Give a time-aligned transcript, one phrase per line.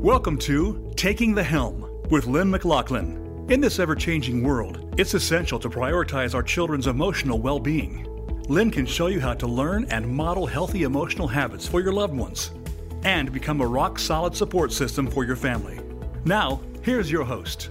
[0.00, 3.44] Welcome to Taking the Helm with Lynn McLaughlin.
[3.50, 8.06] In this ever changing world, it's essential to prioritize our children's emotional well being.
[8.48, 12.16] Lynn can show you how to learn and model healthy emotional habits for your loved
[12.16, 12.50] ones
[13.04, 15.80] and become a rock solid support system for your family.
[16.24, 17.68] Now, here's your host.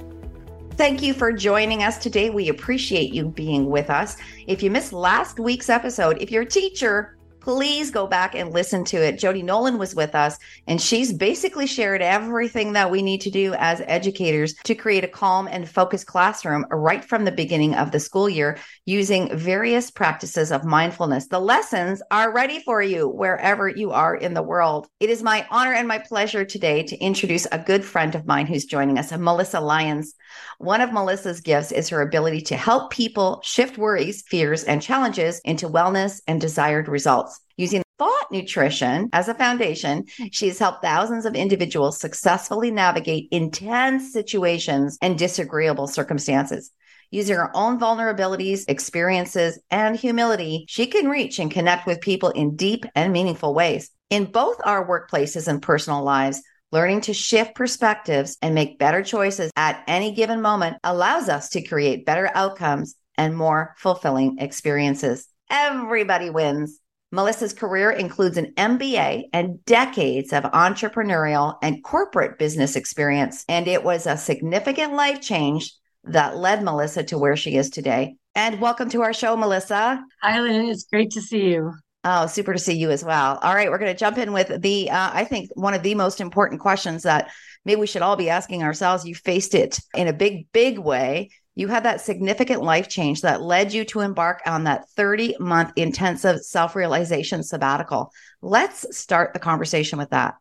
[0.73, 2.29] Thank you for joining us today.
[2.29, 4.17] We appreciate you being with us.
[4.45, 8.83] If you missed last week's episode, if you're a teacher, please go back and listen
[8.85, 9.17] to it.
[9.17, 10.37] Jody Nolan was with us,
[10.67, 15.07] and she's basically shared everything that we need to do as educators to create a
[15.07, 20.51] calm and focused classroom right from the beginning of the school year using various practices
[20.51, 21.27] of mindfulness.
[21.27, 24.87] The lessons are ready for you wherever you are in the world.
[24.99, 28.47] It is my honor and my pleasure today to introduce a good friend of mine
[28.47, 30.15] who's joining us, Melissa Lyons.
[30.57, 35.39] One of Melissa's gifts is her ability to help people shift worries, fears, and challenges
[35.45, 37.28] into wellness and desired results.
[37.57, 44.13] Using thought nutrition as a foundation, she has helped thousands of individuals successfully navigate intense
[44.13, 46.71] situations and disagreeable circumstances.
[47.11, 52.55] Using her own vulnerabilities, experiences, and humility, she can reach and connect with people in
[52.55, 53.89] deep and meaningful ways.
[54.09, 59.49] In both our workplaces and personal lives, Learning to shift perspectives and make better choices
[59.55, 65.27] at any given moment allows us to create better outcomes and more fulfilling experiences.
[65.49, 66.79] Everybody wins.
[67.11, 73.83] Melissa's career includes an MBA and decades of entrepreneurial and corporate business experience, and it
[73.83, 78.15] was a significant life change that led Melissa to where she is today.
[78.35, 80.03] And welcome to our show, Melissa.
[80.21, 80.69] Hi, Lynn.
[80.69, 81.73] It's great to see you.
[82.03, 83.39] Oh, super to see you as well.
[83.41, 85.95] All right, we're going to jump in with the, uh, I think, one of the
[85.95, 87.31] most important questions that
[87.65, 89.03] maybe we should all be asking ourselves.
[89.03, 91.31] You faced it in a big, big way.
[91.59, 95.73] You had that significant life change that led you to embark on that 30 month
[95.75, 98.13] intensive self realization sabbatical.
[98.41, 100.35] Let's start the conversation with that.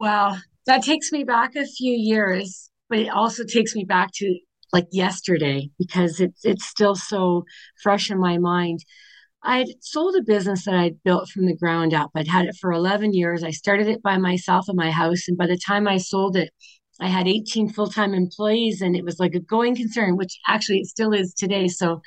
[0.00, 4.38] Wow, that takes me back a few years, but it also takes me back to
[4.72, 7.44] like yesterday because it's it's still so
[7.82, 8.78] fresh in my mind.
[9.42, 12.10] I'd sold a business that I'd built from the ground up.
[12.14, 13.44] I'd had it for 11 years.
[13.44, 15.28] I started it by myself in my house.
[15.28, 16.54] And by the time I sold it,
[17.00, 20.86] I had 18 full-time employees and it was like a going concern, which actually it
[20.86, 21.68] still is today.
[21.68, 22.00] So,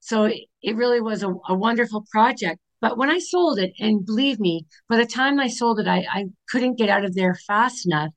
[0.00, 0.30] so
[0.62, 2.60] it really was a, a wonderful project.
[2.80, 6.06] But when I sold it, and believe me, by the time I sold it, I,
[6.10, 8.10] I couldn't get out of there fast enough.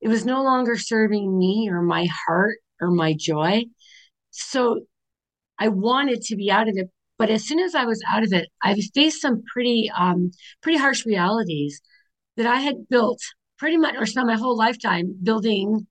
[0.00, 3.64] It was no longer serving me or my heart or my joy.
[4.30, 4.82] So
[5.58, 8.32] I wanted to be out of it, but as soon as I was out of
[8.32, 10.32] it, I faced some pretty um,
[10.62, 11.80] pretty harsh realities
[12.36, 13.20] that I had built
[13.62, 15.86] pretty much or spent my whole lifetime building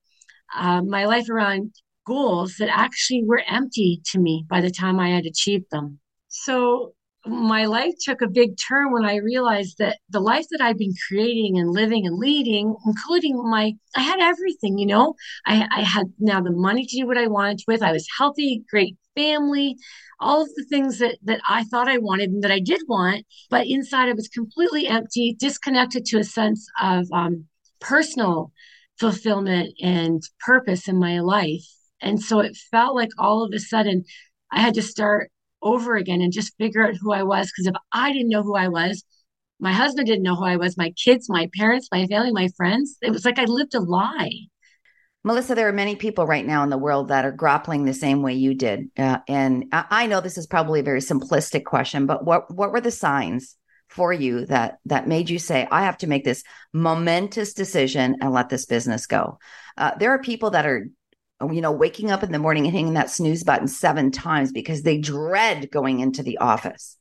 [0.54, 1.74] uh, my life around
[2.06, 5.98] goals that actually were empty to me by the time I had achieved them.
[6.28, 6.92] So
[7.24, 10.92] my life took a big turn when I realized that the life that I've been
[11.08, 15.14] creating and living and leading, including my, I had everything, you know,
[15.46, 17.82] I, I had now the money to do what I wanted with.
[17.82, 19.76] I was healthy, great family,
[20.20, 23.24] all of the things that that I thought I wanted and that I did want,
[23.48, 27.46] but inside I was completely empty, disconnected to a sense of um,
[27.82, 28.52] personal
[28.98, 31.64] fulfillment and purpose in my life.
[32.00, 34.04] And so it felt like all of a sudden
[34.50, 37.50] I had to start over again and just figure out who I was.
[37.50, 39.04] Because if I didn't know who I was,
[39.60, 42.96] my husband didn't know who I was, my kids, my parents, my family, my friends,
[43.00, 44.32] it was like I lived a lie.
[45.24, 48.22] Melissa, there are many people right now in the world that are grappling the same
[48.22, 52.24] way you did, uh, and I know this is probably a very simplistic question, but
[52.24, 53.56] what what were the signs
[53.92, 56.42] for you that that made you say, "I have to make this
[56.72, 59.38] momentous decision and let this business go"?
[59.76, 60.88] Uh, there are people that are,
[61.50, 64.82] you know, waking up in the morning and hitting that snooze button seven times because
[64.82, 66.96] they dread going into the office.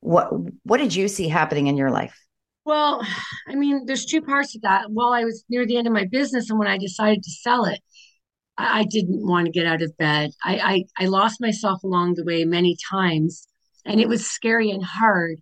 [0.00, 0.30] What
[0.64, 2.16] what did you see happening in your life?
[2.64, 3.06] Well,
[3.48, 4.90] I mean, there's two parts to that.
[4.90, 7.64] While I was near the end of my business and when I decided to sell
[7.64, 7.80] it,
[8.58, 10.30] I, I didn't want to get out of bed.
[10.42, 13.46] I, I, I lost myself along the way many times,
[13.84, 15.38] and it was scary and hard.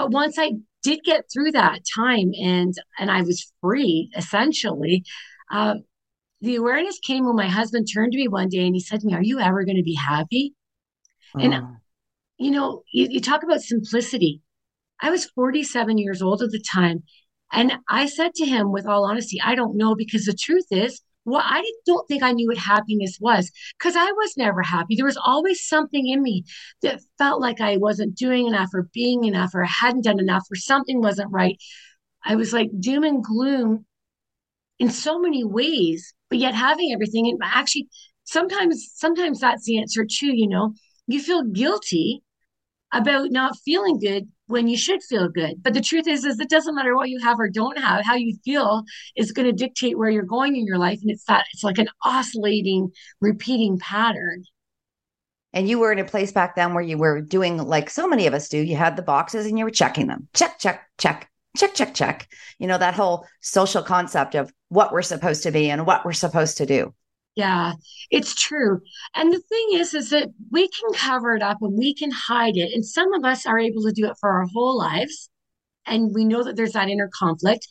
[0.00, 0.52] But once I
[0.82, 5.04] did get through that time and and I was free essentially,
[5.52, 5.74] uh,
[6.40, 9.06] the awareness came when my husband turned to me one day and he said to
[9.06, 10.54] me, "Are you ever going to be happy?"
[11.38, 11.76] And oh.
[12.38, 14.40] you know, you, you talk about simplicity
[15.02, 17.02] I was 47 years old at the time.
[17.52, 21.02] And I said to him, with all honesty, I don't know, because the truth is,
[21.24, 24.96] well, I don't think I knew what happiness was because I was never happy.
[24.96, 26.44] There was always something in me
[26.82, 30.44] that felt like I wasn't doing enough or being enough or I hadn't done enough
[30.50, 31.58] or something wasn't right.
[32.24, 33.84] I was like doom and gloom
[34.78, 37.28] in so many ways, but yet having everything.
[37.28, 37.88] And actually,
[38.24, 40.34] sometimes, sometimes that's the answer too.
[40.34, 40.74] You know,
[41.06, 42.22] you feel guilty
[42.92, 45.62] about not feeling good when you should feel good.
[45.62, 48.04] But the truth is, is it doesn't matter what you have or don't have.
[48.04, 48.84] How you feel
[49.16, 51.78] is going to dictate where you're going in your life, and it's that it's like
[51.78, 54.44] an oscillating, repeating pattern.
[55.52, 58.26] And you were in a place back then where you were doing like so many
[58.26, 58.58] of us do.
[58.58, 60.28] You had the boxes and you were checking them.
[60.32, 62.28] Check, check, check, check, check, check.
[62.58, 66.12] You know, that whole social concept of what we're supposed to be and what we're
[66.12, 66.94] supposed to do.
[67.40, 67.72] Yeah,
[68.10, 68.80] it's true.
[69.14, 72.56] And the thing is, is that we can cover it up and we can hide
[72.56, 72.70] it.
[72.74, 75.30] And some of us are able to do it for our whole lives.
[75.86, 77.66] And we know that there's that inner conflict.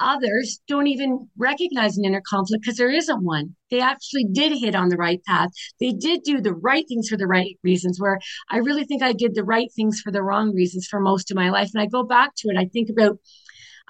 [0.00, 3.56] Others don't even recognize an inner conflict because there isn't one.
[3.70, 5.50] They actually did hit on the right path.
[5.78, 8.18] They did do the right things for the right reasons, where
[8.48, 11.36] I really think I did the right things for the wrong reasons for most of
[11.36, 11.70] my life.
[11.74, 12.56] And I go back to it.
[12.56, 13.18] I think about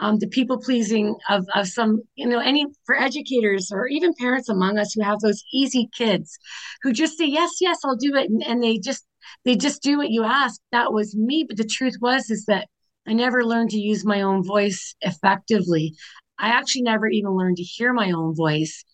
[0.01, 4.49] um, the people pleasing of, of some, you know, any for educators or even parents
[4.49, 6.39] among us who have those easy kids
[6.83, 8.31] who just say, yes, yes, I'll do it.
[8.31, 9.07] And, and they just,
[9.45, 10.61] they just do what you ask.
[10.73, 11.45] That was me.
[11.47, 12.69] But the truth was, is that
[13.07, 15.95] I never learned to use my own voice effectively.
[16.39, 18.85] I actually never even learned to hear my own voice.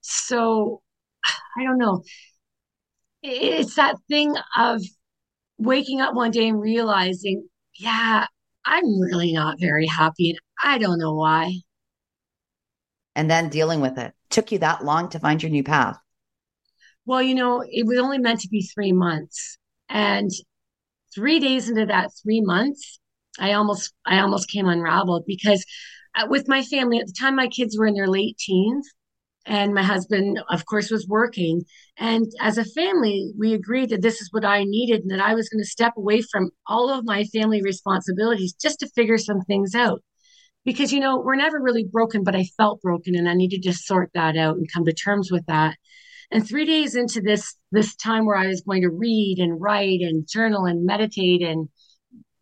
[0.00, 0.80] So
[1.58, 2.02] I don't know.
[3.22, 4.82] It's that thing of
[5.58, 8.26] waking up one day and realizing, yeah,
[8.64, 10.36] I'm really not very happy.
[10.62, 11.60] I don't know why.
[13.16, 14.12] And then dealing with it.
[14.30, 15.98] Took you that long to find your new path?
[17.06, 19.58] Well, you know, it was only meant to be three months.
[19.88, 20.30] And
[21.14, 22.98] three days into that three months,
[23.38, 25.64] I almost I almost came unraveled because
[26.16, 28.88] uh, with my family at the time my kids were in their late teens
[29.46, 31.62] and my husband of course was working
[31.98, 35.34] and as a family we agreed that this is what i needed and that i
[35.34, 39.40] was going to step away from all of my family responsibilities just to figure some
[39.42, 40.02] things out
[40.64, 43.72] because you know we're never really broken but i felt broken and i needed to
[43.72, 45.76] sort that out and come to terms with that.
[46.30, 50.00] And three days into this this time where i was going to read and write
[50.00, 51.68] and journal and meditate and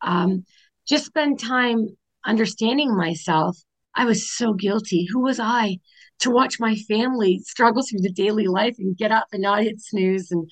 [0.00, 0.44] um,
[0.86, 1.88] just spend time
[2.24, 3.56] understanding myself
[3.94, 5.06] i was so guilty.
[5.12, 5.78] Who was i
[6.20, 9.80] to watch my family struggle through the daily life and get up and not hit
[9.80, 10.48] snooze and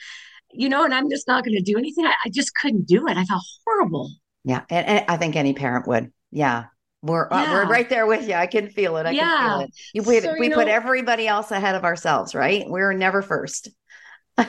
[0.52, 2.04] you know and i'm just not going to do anything?
[2.04, 3.16] I, I, just couldn't do it.
[3.16, 4.10] I felt horrible.
[4.44, 6.12] Yeah and, and i think any parent would.
[6.32, 6.64] Yeah
[7.02, 7.42] we're yeah.
[7.42, 8.34] uh, we're right there with you.
[8.34, 9.06] I can feel it.
[9.06, 9.22] I yeah.
[9.22, 9.70] can feel it.
[9.94, 12.64] You, we so, we know, put everybody else ahead of ourselves, right?
[12.66, 13.70] We're never first.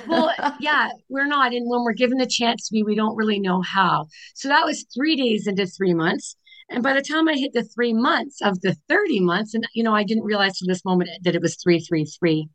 [0.08, 1.54] well, yeah, we're not.
[1.54, 4.08] And when we're given the chance to be, we don't really know how.
[4.36, 6.36] So that was three days into three months.
[6.70, 9.84] And by the time I hit the three months of the 30 months, and you
[9.84, 12.48] know, I didn't realize to this moment that it was 333.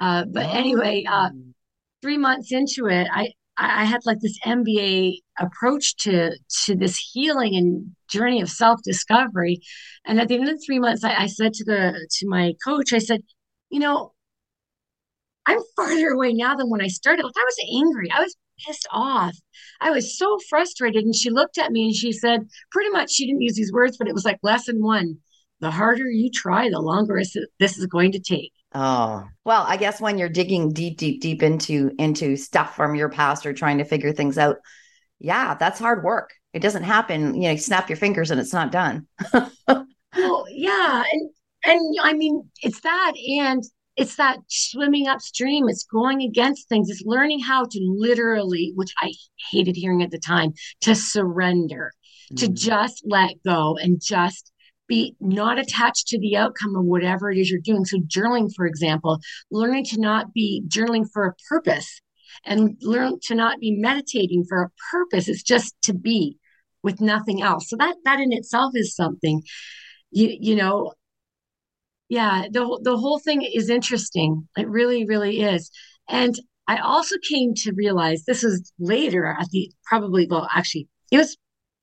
[0.00, 0.50] Uh, but oh.
[0.50, 1.30] anyway, uh,
[2.02, 7.56] three months into it, I, I had like this MBA approach to to this healing
[7.56, 9.60] and journey of self discovery.
[10.04, 12.54] And at the end of the three months, I, I said to the to my
[12.64, 13.22] coach, I said,
[13.70, 14.12] you know,
[15.46, 17.24] I'm farther away now than when I started.
[17.24, 18.10] Like I was angry.
[18.10, 18.36] I was
[18.66, 19.36] pissed off.
[19.80, 21.04] I was so frustrated.
[21.04, 23.96] And she looked at me and she said, pretty much, she didn't use these words,
[23.96, 25.18] but it was like lesson one
[25.60, 27.20] the harder you try, the longer
[27.58, 28.52] this is going to take.
[28.74, 33.08] Oh, well, I guess when you're digging deep, deep, deep into into stuff from your
[33.08, 34.56] past or trying to figure things out,
[35.18, 36.32] yeah, that's hard work.
[36.52, 39.06] It doesn't happen, you know, you snap your fingers and it's not done.
[39.32, 41.04] well, yeah.
[41.10, 41.30] And
[41.64, 43.62] and I mean, it's that and
[43.96, 49.12] it's that swimming upstream it's going against things it's learning how to literally which i
[49.50, 51.92] hated hearing at the time to surrender
[52.32, 52.36] mm.
[52.38, 54.52] to just let go and just
[54.86, 57.84] be not attached to the outcome of whatever it is you're doing.
[57.84, 59.18] So journaling for example
[59.50, 62.00] learning to not be journaling for a purpose
[62.44, 65.28] and learn to not be meditating for a purpose.
[65.28, 66.38] It's just to be
[66.82, 67.68] with nothing else.
[67.68, 69.42] So that that in itself is something
[70.10, 70.92] you you know
[72.08, 74.48] yeah the, the whole thing is interesting.
[74.56, 75.70] It really really is.
[76.08, 76.38] And
[76.68, 81.36] i also came to realize this was later at the probably well actually it was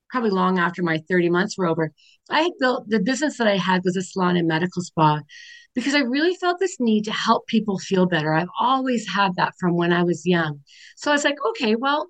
[0.09, 1.91] probably long after my 30 months were over
[2.29, 5.19] i had built the business that i had was a salon and medical spa
[5.75, 9.53] because i really felt this need to help people feel better i've always had that
[9.59, 10.59] from when i was young
[10.95, 12.07] so i was like okay well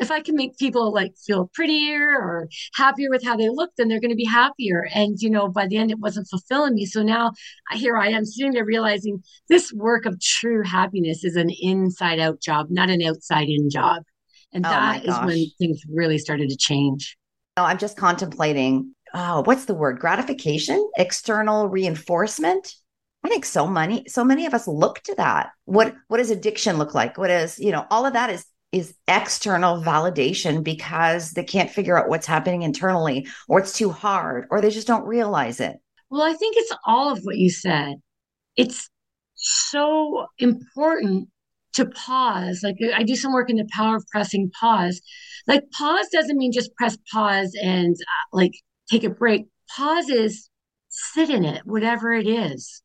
[0.00, 3.88] if I can make people like feel prettier or happier with how they look, then
[3.88, 4.88] they're going to be happier.
[4.92, 6.86] And, you know, by the end, it wasn't fulfilling me.
[6.86, 7.32] So now
[7.72, 12.40] here I am sitting there realizing this work of true happiness is an inside out
[12.40, 14.02] job, not an outside in job.
[14.52, 17.16] And oh that is when things really started to change.
[17.56, 19.98] No, I'm just contemplating, oh, what's the word?
[19.98, 22.74] Gratification, external reinforcement.
[23.24, 25.50] I think so many, so many of us look to that.
[25.64, 27.18] What what does addiction look like?
[27.18, 31.98] What is, you know, all of that is is external validation because they can't figure
[31.98, 35.76] out what's happening internally or it's too hard or they just don't realize it.
[36.10, 37.96] Well, I think it's all of what you said.
[38.56, 38.88] It's
[39.34, 41.28] so important
[41.74, 42.60] to pause.
[42.62, 45.00] Like I do some work in the power of pressing pause.
[45.46, 48.52] Like pause doesn't mean just press pause and uh, like
[48.92, 49.46] take a break.
[49.76, 50.50] pauses,
[50.88, 52.82] sit in it, whatever it is.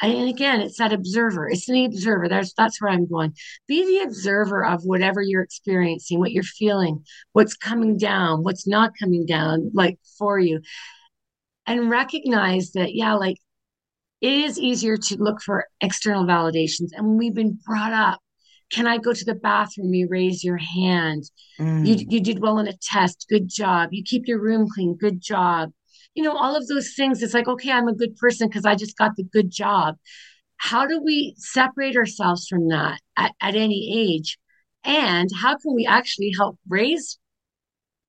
[0.00, 1.48] And again, it's that observer.
[1.48, 2.28] It's the observer.
[2.28, 3.34] That's that's where I'm going.
[3.68, 8.92] Be the observer of whatever you're experiencing, what you're feeling, what's coming down, what's not
[8.98, 10.60] coming down, like for you.
[11.66, 13.36] And recognize that, yeah, like
[14.20, 16.90] it is easier to look for external validations.
[16.96, 18.20] And we've been brought up,
[18.72, 19.92] can I go to the bathroom?
[19.92, 21.30] You raise your hand.
[21.60, 21.86] Mm.
[21.86, 23.26] You, you did well in a test.
[23.28, 23.90] Good job.
[23.92, 24.96] You keep your room clean.
[24.96, 25.72] Good job
[26.14, 27.22] you know, all of those things.
[27.22, 29.96] It's like, okay, I'm a good person because I just got the good job.
[30.56, 34.38] How do we separate ourselves from that at, at any age?
[34.84, 37.18] And how can we actually help raise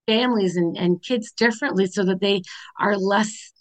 [0.08, 2.42] families and, and kids differently so that they
[2.80, 3.54] are less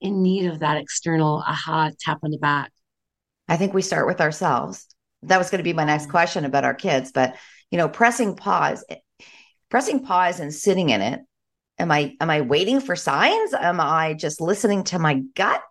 [0.00, 2.72] in need of that external aha tap on the back?
[3.48, 4.86] I think we start with ourselves.
[5.22, 7.36] That was going to be my next question about our kids, but
[7.70, 8.84] you know, pressing pause,
[9.68, 11.20] pressing pause and sitting in it
[11.80, 13.54] am i am i waiting for signs?
[13.54, 15.62] Am i just listening to my gut?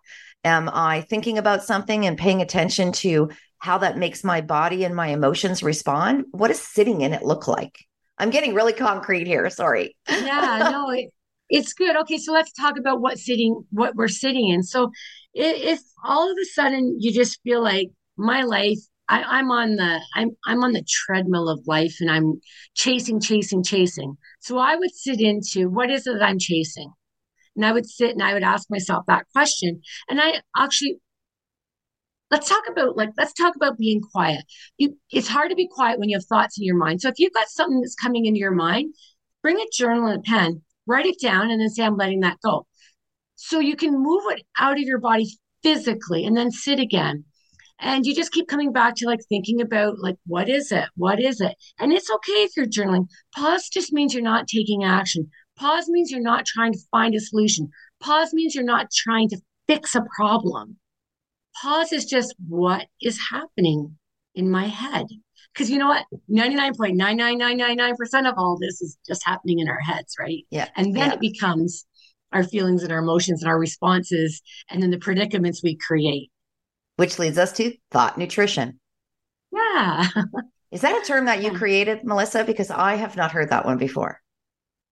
[0.44, 4.94] Am i thinking about something and paying attention to how that makes my body and
[4.94, 6.24] my emotions respond?
[6.32, 7.78] What does sitting in it look like?
[8.18, 9.96] I'm getting really concrete here sorry.
[10.08, 11.10] Yeah no it,
[11.48, 11.96] it's good.
[11.96, 14.62] Okay so let's talk about what sitting what we're sitting in.
[14.62, 14.90] So
[15.32, 18.78] if, if all of a sudden you just feel like my life
[19.10, 22.40] I, am on the I'm I'm on the treadmill of life and I'm
[22.74, 24.16] chasing, chasing, chasing.
[24.40, 26.92] So I would sit into what is it that I'm chasing?
[27.56, 29.82] And I would sit and I would ask myself that question.
[30.08, 31.00] And I actually
[32.30, 34.44] let's talk about like let's talk about being quiet.
[34.78, 37.00] You it's hard to be quiet when you have thoughts in your mind.
[37.00, 38.94] So if you've got something that's coming into your mind,
[39.42, 42.38] bring a journal and a pen, write it down, and then say, I'm letting that
[42.44, 42.66] go.
[43.34, 45.28] So you can move it out of your body
[45.64, 47.24] physically and then sit again
[47.80, 50.88] and you just keep coming back to like thinking about like what is it?
[50.96, 51.54] What is it?
[51.78, 53.08] And it's okay if you're journaling.
[53.34, 55.30] Pause just means you're not taking action.
[55.58, 57.68] Pause means you're not trying to find a solution.
[58.00, 60.76] Pause means you're not trying to fix a problem.
[61.60, 63.96] Pause is just what is happening
[64.34, 65.06] in my head.
[65.52, 66.04] Because you know what?
[66.30, 70.44] 99.99999% of all this is just happening in our heads right?
[70.50, 70.68] Yeah.
[70.76, 71.14] And then yeah.
[71.14, 71.86] it becomes
[72.32, 76.29] our feelings and our emotions and our responses and then the predicaments we create
[77.00, 78.78] which leads us to thought nutrition.
[79.50, 80.06] Yeah.
[80.70, 82.44] Is that a term that you created, Melissa?
[82.44, 84.20] Because I have not heard that one before.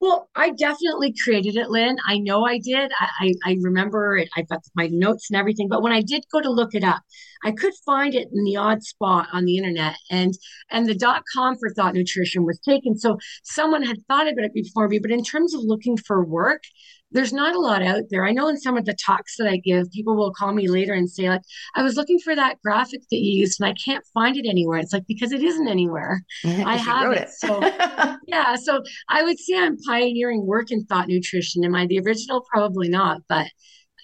[0.01, 1.99] Well, I definitely created it, Lynn.
[2.07, 2.91] I know I did.
[2.99, 4.31] I, I, I, remember it.
[4.39, 5.69] I've got my notes and everything.
[5.69, 7.03] But when I did go to look it up,
[7.45, 9.97] I could find it in the odd spot on the internet.
[10.11, 10.33] And
[10.71, 12.97] and the dot com for thought nutrition was taken.
[12.97, 14.99] So someone had thought about it before me.
[14.99, 16.63] But in terms of looking for work,
[17.11, 18.27] there's not a lot out there.
[18.27, 20.93] I know in some of the talks that I give, people will call me later
[20.93, 21.41] and say, like,
[21.75, 24.79] I was looking for that graphic that you used and I can't find it anywhere.
[24.79, 26.23] It's like because it isn't anywhere.
[26.45, 27.23] I have it.
[27.23, 27.31] it.
[27.31, 27.61] so
[28.27, 28.57] yeah.
[28.57, 31.65] So I would say I'm pioneering work in thought nutrition.
[31.65, 32.45] Am I the original?
[32.53, 33.47] Probably not, but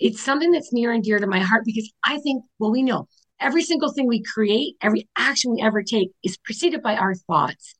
[0.00, 3.06] it's something that's near and dear to my heart because I think, well, we know
[3.40, 7.74] every single thing we create, every action we ever take is preceded by our thoughts.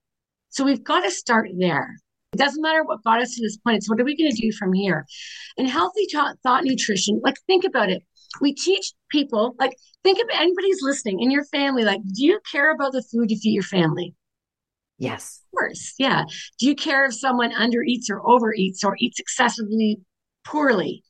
[0.50, 1.96] So we've got to start there.
[2.34, 3.76] It doesn't matter what got us to this point.
[3.76, 5.06] It's what are we going to do from here?
[5.56, 6.06] And healthy
[6.42, 8.02] thought nutrition, like think about it.
[8.40, 12.72] We teach people, like think of anybody's listening in your family, like, do you care
[12.72, 14.16] about the food you feed your family?
[14.98, 15.42] Yes.
[15.46, 15.94] Of course.
[15.96, 16.24] Yeah.
[16.58, 20.00] Do you care if someone undereats or overeats or eats excessively
[20.44, 21.04] poorly?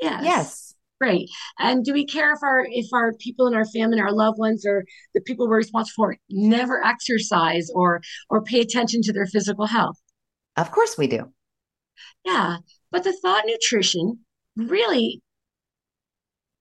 [0.00, 0.24] Yes.
[0.24, 0.74] Yes.
[1.02, 1.28] Great.
[1.58, 4.64] And do we care if our if our people in our family, our loved ones,
[4.64, 8.00] or the people we're responsible for never exercise or
[8.30, 9.96] or pay attention to their physical health?
[10.56, 11.32] Of course we do.
[12.24, 12.58] Yeah.
[12.90, 14.20] But the thought nutrition
[14.56, 15.22] really,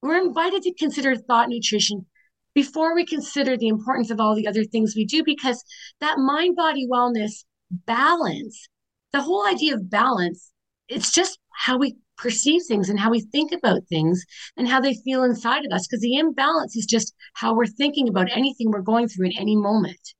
[0.01, 2.05] we're invited to consider thought nutrition
[2.53, 5.63] before we consider the importance of all the other things we do, because
[5.99, 8.67] that mind body wellness balance,
[9.13, 10.51] the whole idea of balance,
[10.89, 14.23] it's just how we perceive things and how we think about things
[14.57, 15.87] and how they feel inside of us.
[15.87, 19.55] Because the imbalance is just how we're thinking about anything we're going through in any
[19.55, 20.13] moment.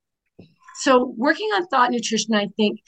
[0.77, 2.79] So, working on thought nutrition, I think,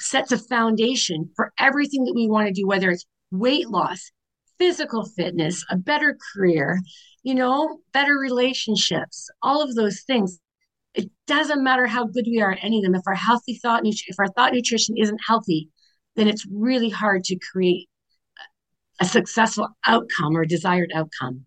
[0.00, 4.10] sets a foundation for everything that we want to do, whether it's weight loss,
[4.58, 6.80] physical fitness, a better career,
[7.22, 10.38] you know, better relationships, all of those things.
[10.94, 12.94] It doesn't matter how good we are at any of them.
[12.94, 15.68] If our healthy thought, if our thought nutrition isn't healthy,
[16.14, 17.88] then it's really hard to create
[19.00, 21.44] a successful outcome or desired outcome.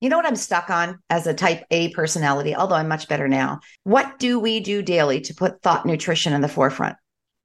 [0.00, 3.26] You know what I'm stuck on as a type A personality, although I'm much better
[3.26, 3.60] now?
[3.82, 6.96] What do we do daily to put thought nutrition in the forefront?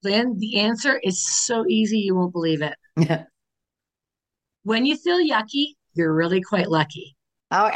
[0.03, 2.75] Lynn, the answer is so easy you won't believe it.
[4.63, 7.15] when you feel yucky, you're really quite lucky.
[7.51, 7.71] Oh,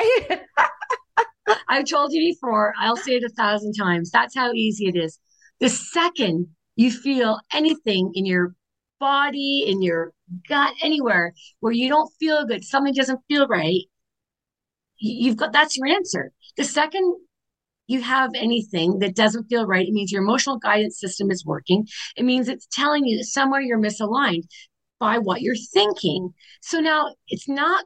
[1.69, 4.12] I've told you before, I'll say it a thousand times.
[4.12, 5.19] That's how easy it is.
[5.60, 8.53] The second you feel anything in your
[9.00, 10.13] body, in your
[10.48, 13.84] gut, anywhere where you don't feel good, something doesn't feel right,
[14.98, 16.31] you've got that's your answer.
[16.57, 17.15] The second
[17.88, 21.88] you have anything that doesn't feel right, it means your emotional guidance system is working.
[22.15, 24.44] It means it's telling you that somewhere you're misaligned
[25.00, 26.34] by what you're thinking.
[26.62, 27.86] So now it's not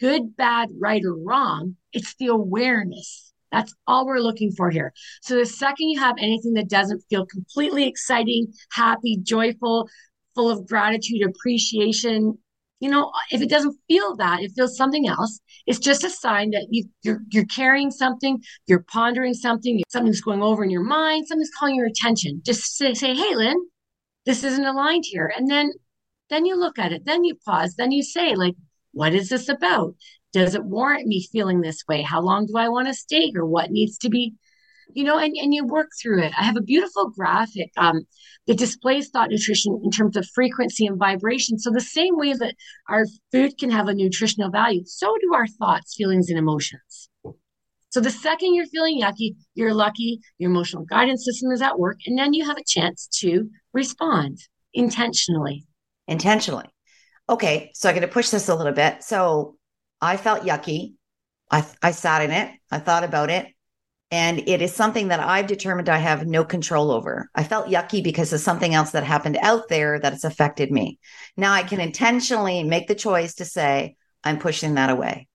[0.00, 1.76] good, bad, right, or wrong.
[1.92, 3.32] It's the awareness.
[3.50, 4.92] That's all we're looking for here.
[5.22, 9.88] So the second you have anything that doesn't feel completely exciting, happy, joyful,
[10.34, 12.38] full of gratitude, appreciation,
[12.80, 15.40] you know, if it doesn't feel that, it feels something else.
[15.66, 20.42] It's just a sign that you, you're you're carrying something, you're pondering something, something's going
[20.42, 22.40] over in your mind, something's calling your attention.
[22.44, 23.56] Just say, say, "Hey, Lynn,
[24.26, 25.72] this isn't aligned here," and then
[26.30, 28.54] then you look at it, then you pause, then you say, like,
[28.92, 29.94] "What is this about?
[30.32, 32.02] Does it warrant me feeling this way?
[32.02, 33.44] How long do I want to stay here?
[33.44, 34.34] What needs to be
[34.94, 36.32] you know, and, and you work through it.
[36.38, 38.02] I have a beautiful graphic um,
[38.46, 41.58] that displays thought nutrition in terms of frequency and vibration.
[41.58, 42.54] So, the same way that
[42.88, 47.08] our food can have a nutritional value, so do our thoughts, feelings, and emotions.
[47.90, 51.98] So, the second you're feeling yucky, you're lucky, your emotional guidance system is at work,
[52.06, 54.38] and then you have a chance to respond
[54.74, 55.66] intentionally.
[56.06, 56.66] Intentionally.
[57.28, 59.02] Okay, so I'm going to push this a little bit.
[59.02, 59.56] So,
[60.00, 60.94] I felt yucky.
[61.50, 62.54] I, I sat in it.
[62.70, 63.46] I thought about it.
[64.10, 67.28] And it is something that I've determined I have no control over.
[67.34, 70.98] I felt yucky because of something else that happened out there that has affected me.
[71.36, 75.28] Now I can intentionally make the choice to say, I'm pushing that away.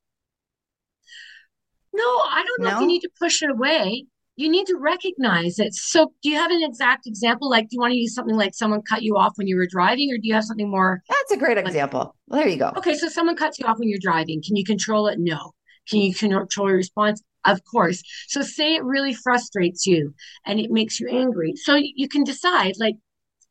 [1.94, 2.76] No, I don't know no?
[2.78, 4.06] if you need to push it away.
[4.36, 5.76] You need to recognize it.
[5.76, 7.52] So, do you have an exact example?
[7.52, 9.68] Like, do you want to use something like someone cut you off when you were
[9.68, 11.04] driving, or do you have something more?
[11.08, 12.16] That's a great like, example.
[12.28, 12.72] Well, there you go.
[12.76, 14.42] Okay, so someone cuts you off when you're driving.
[14.44, 15.20] Can you control it?
[15.20, 15.52] No.
[15.88, 17.22] Can you control your response?
[17.46, 18.02] Of course.
[18.28, 20.14] So say it really frustrates you
[20.46, 21.54] and it makes you angry.
[21.56, 22.96] So you can decide like,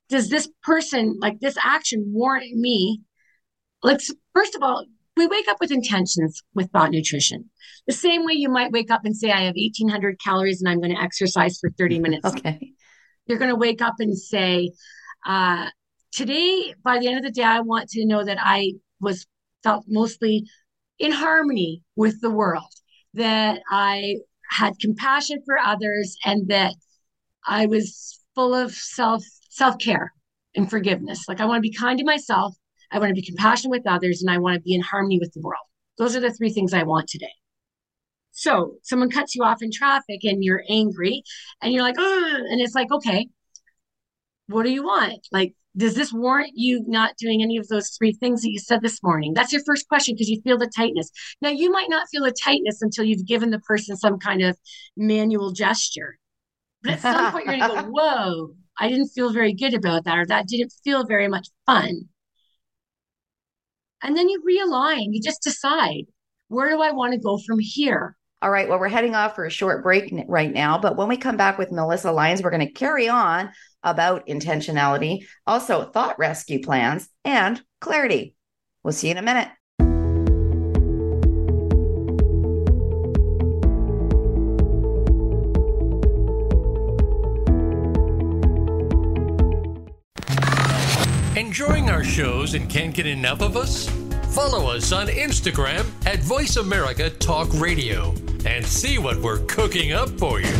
[0.09, 3.01] does this person, like this action warrant me?
[3.83, 4.01] Like,
[4.35, 7.51] first of all, we wake up with intentions with thought nutrition.
[7.87, 10.81] The same way you might wake up and say, I have 1800 calories and I'm
[10.81, 12.27] going to exercise for 30 minutes.
[12.27, 12.73] okay.
[13.27, 14.73] You're going to wake up and say,
[15.27, 15.67] uh,
[16.13, 19.27] today, by the end of the day, I want to know that I was
[19.63, 20.45] felt mostly
[20.99, 22.73] in harmony with the world
[23.15, 24.17] that I
[24.51, 26.75] had compassion for others and that
[27.47, 30.13] I was full of self self care
[30.55, 31.25] and forgiveness.
[31.29, 32.55] Like I want to be kind to myself,
[32.91, 35.33] I want to be compassionate with others, and I want to be in harmony with
[35.33, 35.65] the world.
[35.99, 37.33] Those are the three things I want today.
[38.33, 41.23] So someone cuts you off in traffic and you're angry
[41.61, 43.29] and you're like, oh, and it's like, okay,
[44.49, 45.27] what do you want?
[45.33, 48.83] Like, does this warrant you not doing any of those three things that you said
[48.83, 49.33] this morning?
[49.35, 51.11] That's your first question because you feel the tightness.
[51.41, 54.59] Now, you might not feel the tightness until you've given the person some kind of
[54.97, 56.19] manual gesture.
[56.83, 60.05] But at some point, you're going to go, whoa, I didn't feel very good about
[60.05, 62.09] that, or that didn't feel very much fun.
[64.03, 66.05] And then you realign, you just decide,
[66.49, 68.17] where do I want to go from here?
[68.43, 68.69] All right.
[68.69, 70.77] Well, we're heading off for a short break right now.
[70.77, 75.27] But when we come back with Melissa Lyons, we're going to carry on about intentionality,
[75.47, 78.35] also thought rescue plans, and clarity.
[78.83, 79.49] We'll see you in a minute.
[91.37, 93.89] Enjoying our shows and can't get enough of us?
[94.35, 98.15] Follow us on Instagram at Voice America Talk Radio
[98.47, 100.55] and see what we're cooking up for you.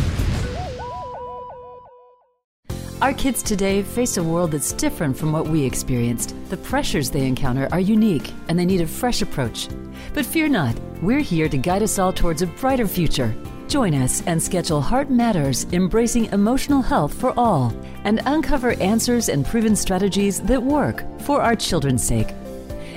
[3.03, 6.33] Our kids today face a world that's different from what we experienced.
[6.49, 9.67] The pressures they encounter are unique and they need a fresh approach.
[10.13, 13.35] But fear not, we're here to guide us all towards a brighter future.
[13.67, 19.45] Join us and schedule Heart Matters Embracing Emotional Health for All and uncover answers and
[19.45, 22.29] proven strategies that work for our children's sake.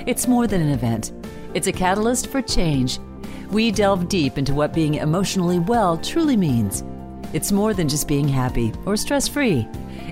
[0.05, 1.11] It's more than an event,
[1.53, 2.99] it's a catalyst for change.
[3.51, 6.85] We delve deep into what being emotionally well truly means.
[7.33, 9.67] It's more than just being happy or stress free.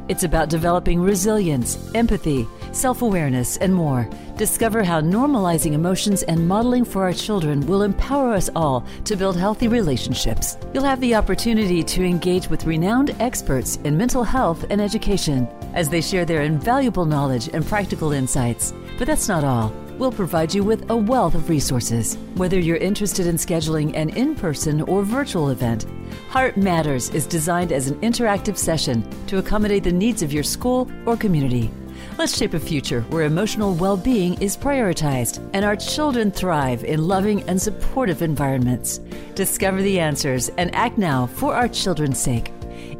[0.07, 4.07] It's about developing resilience, empathy, self awareness, and more.
[4.37, 9.37] Discover how normalizing emotions and modeling for our children will empower us all to build
[9.37, 10.57] healthy relationships.
[10.73, 15.89] You'll have the opportunity to engage with renowned experts in mental health and education as
[15.89, 18.73] they share their invaluable knowledge and practical insights.
[18.97, 22.17] But that's not all we'll provide you with a wealth of resources.
[22.35, 25.85] Whether you're interested in scheduling an in person or virtual event,
[26.29, 30.89] Heart Matters is designed as an interactive session to accommodate the needs of your school
[31.05, 31.71] or community.
[32.17, 37.07] Let's shape a future where emotional well being is prioritized and our children thrive in
[37.07, 38.99] loving and supportive environments.
[39.35, 42.51] Discover the answers and act now for our children's sake.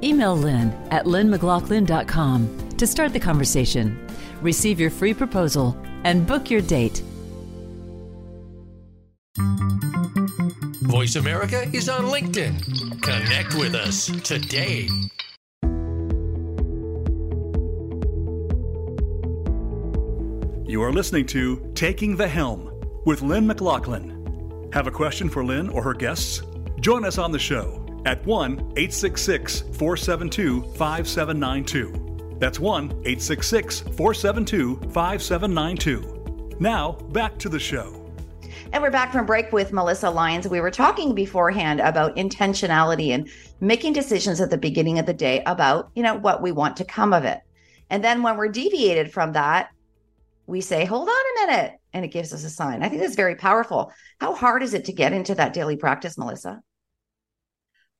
[0.04, 4.06] Email Lynn at lynnmclaughlin.com to start the conversation.
[4.42, 7.02] Receive your free proposal and book your date.
[10.84, 13.02] Voice America is on LinkedIn.
[13.02, 14.88] Connect with us today.
[20.68, 22.72] You are listening to Taking the Helm
[23.06, 24.70] with Lynn McLaughlin.
[24.74, 26.42] Have a question for Lynn or her guests?
[26.82, 32.05] Join us on the show at 1 866 472 5792.
[32.40, 36.58] That's 1 866 472 5792.
[36.60, 38.02] Now, back to the show.
[38.72, 40.48] And we're back from break with Melissa Lyons.
[40.48, 43.30] We were talking beforehand about intentionality and
[43.62, 46.84] making decisions at the beginning of the day about, you know, what we want to
[46.84, 47.40] come of it.
[47.90, 49.70] And then when we're deviated from that,
[50.48, 52.84] we say, hold on a minute, and it gives us a sign.
[52.84, 53.92] I think that's very powerful.
[54.20, 56.62] How hard is it to get into that daily practice, Melissa?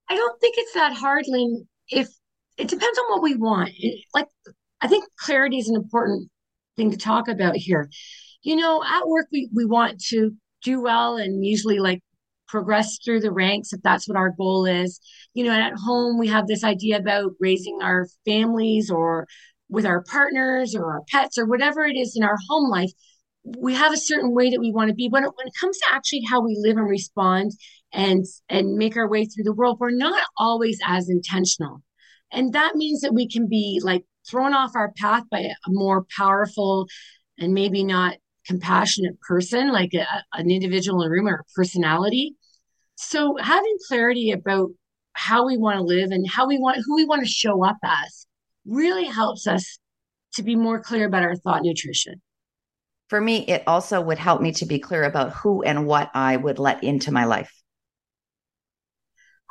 [0.10, 1.68] I don't think it's that hard, Lynn.
[1.90, 2.10] If
[2.58, 3.72] it depends on what we want.
[3.78, 4.28] It, like,
[4.82, 6.30] I think clarity is an important
[6.78, 7.90] thing to talk about here.
[8.44, 10.32] You know, at work, we, we want to
[10.64, 12.02] do well and usually like
[12.48, 15.00] progress through the ranks if that's what our goal is.
[15.34, 19.28] You know, and at home, we have this idea about raising our families or
[19.70, 22.92] with our partners or our pets or whatever it is in our home life,
[23.58, 25.06] we have a certain way that we want to be.
[25.06, 27.52] It, when it comes to actually how we live and respond
[27.92, 31.82] and and make our way through the world, we're not always as intentional.
[32.32, 36.06] And that means that we can be like thrown off our path by a more
[36.18, 36.88] powerful
[37.38, 42.36] and maybe not compassionate person, like a, an individual in a room or a personality.
[42.96, 44.70] So having clarity about
[45.14, 47.78] how we want to live and how we want who we want to show up
[47.84, 48.28] as
[48.66, 49.78] really helps us
[50.34, 52.22] to be more clear about our thought nutrition.
[53.10, 56.38] For me, it also would help me to be clear about who and what I
[56.38, 57.52] would let into my life.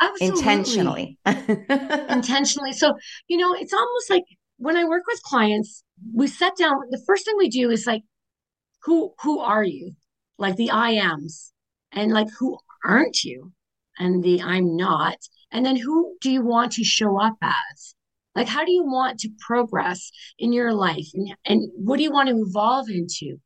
[0.01, 0.39] Absolutely.
[0.39, 1.19] Intentionally.
[1.27, 2.73] Intentionally.
[2.73, 2.95] So,
[3.29, 4.25] you know, it's almost like
[4.57, 8.03] when I work with clients, we set down the first thing we do is like,
[8.83, 9.93] who who are you?
[10.39, 11.53] Like the I ams.
[11.93, 13.53] And like who aren't you?
[13.99, 15.17] And the I'm not.
[15.51, 17.95] And then who do you want to show up as?
[18.35, 21.07] Like, how do you want to progress in your life?
[21.15, 23.41] And, and what do you want to evolve into?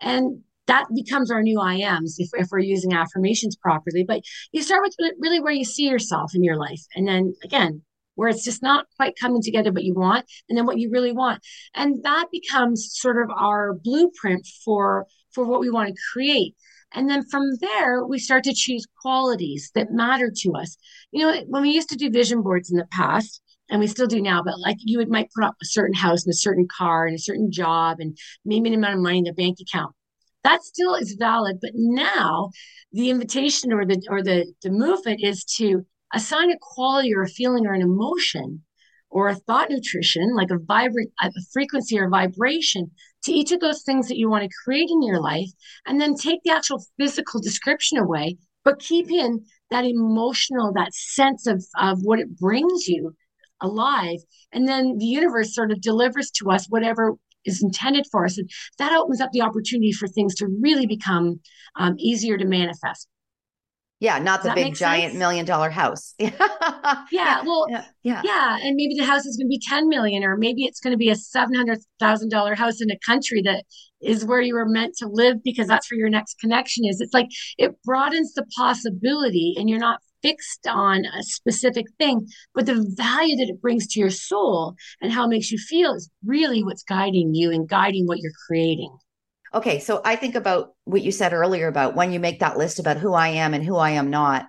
[0.00, 1.76] And that becomes our new I
[2.18, 4.04] if, if we're using affirmations properly.
[4.06, 4.22] But
[4.52, 6.82] you start with really where you see yourself in your life.
[6.94, 7.82] And then again,
[8.14, 11.12] where it's just not quite coming together what you want, and then what you really
[11.12, 11.40] want.
[11.74, 16.54] And that becomes sort of our blueprint for for what we want to create.
[16.94, 20.76] And then from there, we start to choose qualities that matter to us.
[21.10, 24.06] You know, when we used to do vision boards in the past, and we still
[24.06, 26.68] do now, but like you would might put up a certain house and a certain
[26.68, 29.94] car and a certain job and maybe an amount of money in the bank account.
[30.44, 32.50] That still is valid, but now
[32.92, 37.28] the invitation or the or the the movement is to assign a quality or a
[37.28, 38.62] feeling or an emotion
[39.08, 42.90] or a thought nutrition, like a vibrant a frequency or vibration
[43.24, 45.50] to each of those things that you want to create in your life,
[45.86, 51.46] and then take the actual physical description away, but keep in that emotional, that sense
[51.46, 53.14] of, of what it brings you
[53.60, 54.18] alive.
[54.52, 58.38] And then the universe sort of delivers to us whatever is intended for us.
[58.38, 61.40] And that opens up the opportunity for things to really become
[61.76, 63.08] um, easier to manifest.
[64.02, 65.18] Yeah, not the big giant sense?
[65.20, 66.12] million dollar house.
[66.18, 66.32] yeah,
[67.44, 70.36] well, yeah, yeah, yeah, and maybe the house is going to be ten million, or
[70.36, 73.62] maybe it's going to be a seven hundred thousand dollar house in a country that
[74.00, 77.00] is where you were meant to live because that's where your next connection is.
[77.00, 77.28] It's like
[77.58, 83.36] it broadens the possibility, and you're not fixed on a specific thing, but the value
[83.36, 86.82] that it brings to your soul and how it makes you feel is really what's
[86.82, 88.96] guiding you and guiding what you're creating.
[89.54, 92.78] Okay, so I think about what you said earlier about when you make that list
[92.78, 94.46] about who I am and who I am not,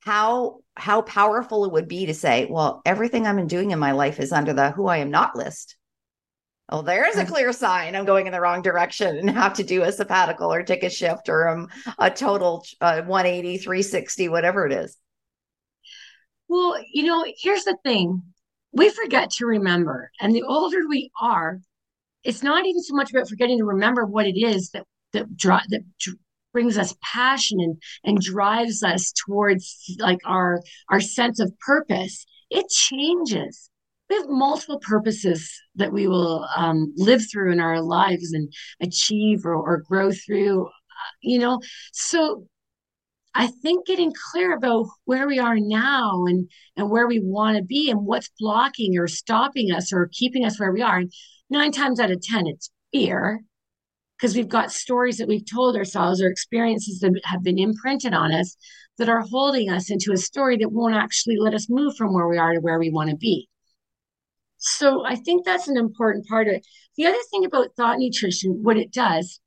[0.00, 4.18] how how powerful it would be to say, well, everything I'm doing in my life
[4.18, 5.76] is under the who I am not list.
[6.70, 9.82] Oh, there's a clear sign I'm going in the wrong direction and have to do
[9.82, 14.72] a sabbatical or take a shift or um, a total uh, 180, 360, whatever it
[14.72, 14.96] is.
[16.50, 18.22] Well, you know, here's the thing.
[18.72, 20.10] We forget to remember.
[20.20, 21.60] And the older we are,
[22.24, 25.68] it's not even so much about forgetting to remember what it is that that, dri-
[25.70, 26.18] that dr-
[26.52, 30.60] brings us passion and and drives us towards like our
[30.90, 32.26] our sense of purpose.
[32.50, 33.70] It changes.
[34.10, 39.46] We have multiple purposes that we will um, live through in our lives and achieve
[39.46, 41.60] or, or grow through uh, you know?
[41.92, 42.46] So
[43.34, 47.62] I think getting clear about where we are now and and where we want to
[47.62, 51.02] be and what's blocking or stopping us or keeping us where we are.
[51.48, 53.42] nine times out of 10, it's fear
[54.16, 58.32] because we've got stories that we've told ourselves or experiences that have been imprinted on
[58.32, 58.56] us
[58.98, 62.28] that are holding us into a story that won't actually let us move from where
[62.28, 63.48] we are to where we want to be.
[64.58, 66.66] So I think that's an important part of it.
[66.96, 69.40] The other thing about thought nutrition, what it does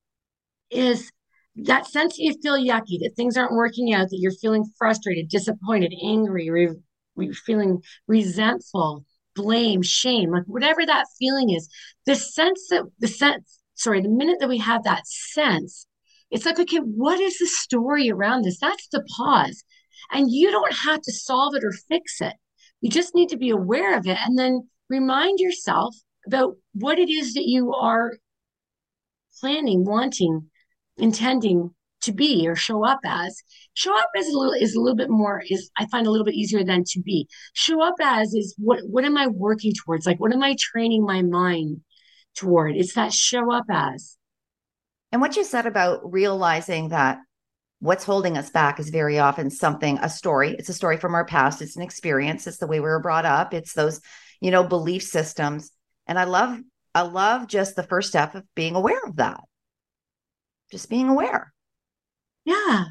[0.71, 1.11] is
[1.55, 5.93] that sense you feel yucky, that things aren't working out, that you're feeling frustrated, disappointed,
[6.03, 6.75] angry, re-
[7.15, 11.69] you're feeling resentful, blame, shame, like whatever that feeling is,
[12.05, 15.85] the sense that the sense, sorry, the minute that we have that sense,
[16.31, 18.59] it's like, okay, what is the story around this?
[18.59, 19.63] That's the pause.
[20.11, 22.33] And you don't have to solve it or fix it.
[22.81, 27.09] You just need to be aware of it and then remind yourself about what it
[27.09, 28.13] is that you are
[29.39, 30.49] planning, wanting,
[30.97, 31.71] intending
[32.03, 33.41] to be or show up as.
[33.73, 36.25] Show up as a little is a little bit more is I find a little
[36.25, 37.27] bit easier than to be.
[37.53, 40.05] Show up as is what what am I working towards?
[40.05, 41.81] Like what am I training my mind
[42.35, 42.75] toward?
[42.75, 44.17] It's that show up as.
[45.11, 47.19] And what you said about realizing that
[47.79, 51.25] what's holding us back is very often something a story it's a story from our
[51.25, 53.99] past it's an experience it's the way we were brought up it's those
[54.39, 55.69] you know belief systems
[56.07, 56.57] and i love
[56.95, 59.41] i love just the first step of being aware of that
[60.73, 61.53] just being aware.
[62.45, 62.85] Yeah.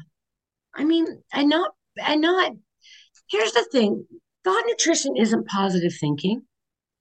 [0.73, 2.53] I mean and not and not
[3.27, 4.05] here's the thing.
[4.45, 6.43] Thought nutrition isn't positive thinking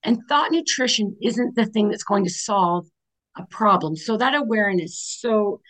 [0.03, 2.87] and thought nutrition isn't the thing that's going to solve
[3.37, 3.95] a problem.
[3.95, 5.61] So that awareness so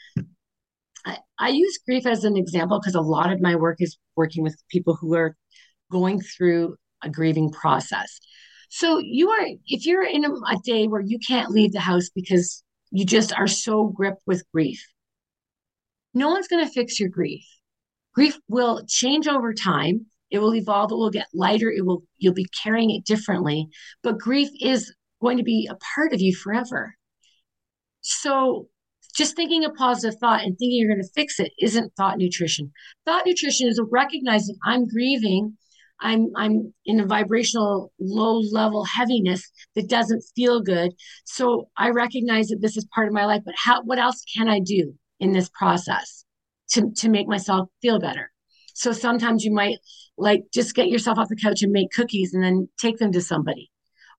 [1.04, 4.42] I, I use grief as an example because a lot of my work is working
[4.42, 5.36] with people who are
[5.90, 8.18] going through a grieving process.
[8.70, 12.08] So you are, if you're in a, a day where you can't leave the house
[12.08, 14.82] because you just are so gripped with grief,
[16.14, 17.44] no one's going to fix your grief.
[18.14, 20.06] Grief will change over time.
[20.30, 20.92] It will evolve.
[20.92, 21.70] It will get lighter.
[21.70, 23.68] It will, you'll be carrying it differently,
[24.02, 26.94] but grief is going to be a part of you forever.
[28.00, 28.68] So
[29.14, 32.72] just thinking a positive thought and thinking you're going to fix it isn't thought nutrition.
[33.04, 35.56] Thought nutrition is recognizing I'm grieving,
[36.00, 40.92] I'm I'm in a vibrational low level heaviness that doesn't feel good.
[41.24, 44.48] So I recognize that this is part of my life, but how what else can
[44.48, 46.24] I do in this process
[46.72, 48.30] to to make myself feel better?
[48.74, 49.78] So sometimes you might
[50.18, 53.20] like just get yourself off the couch and make cookies and then take them to
[53.20, 53.70] somebody.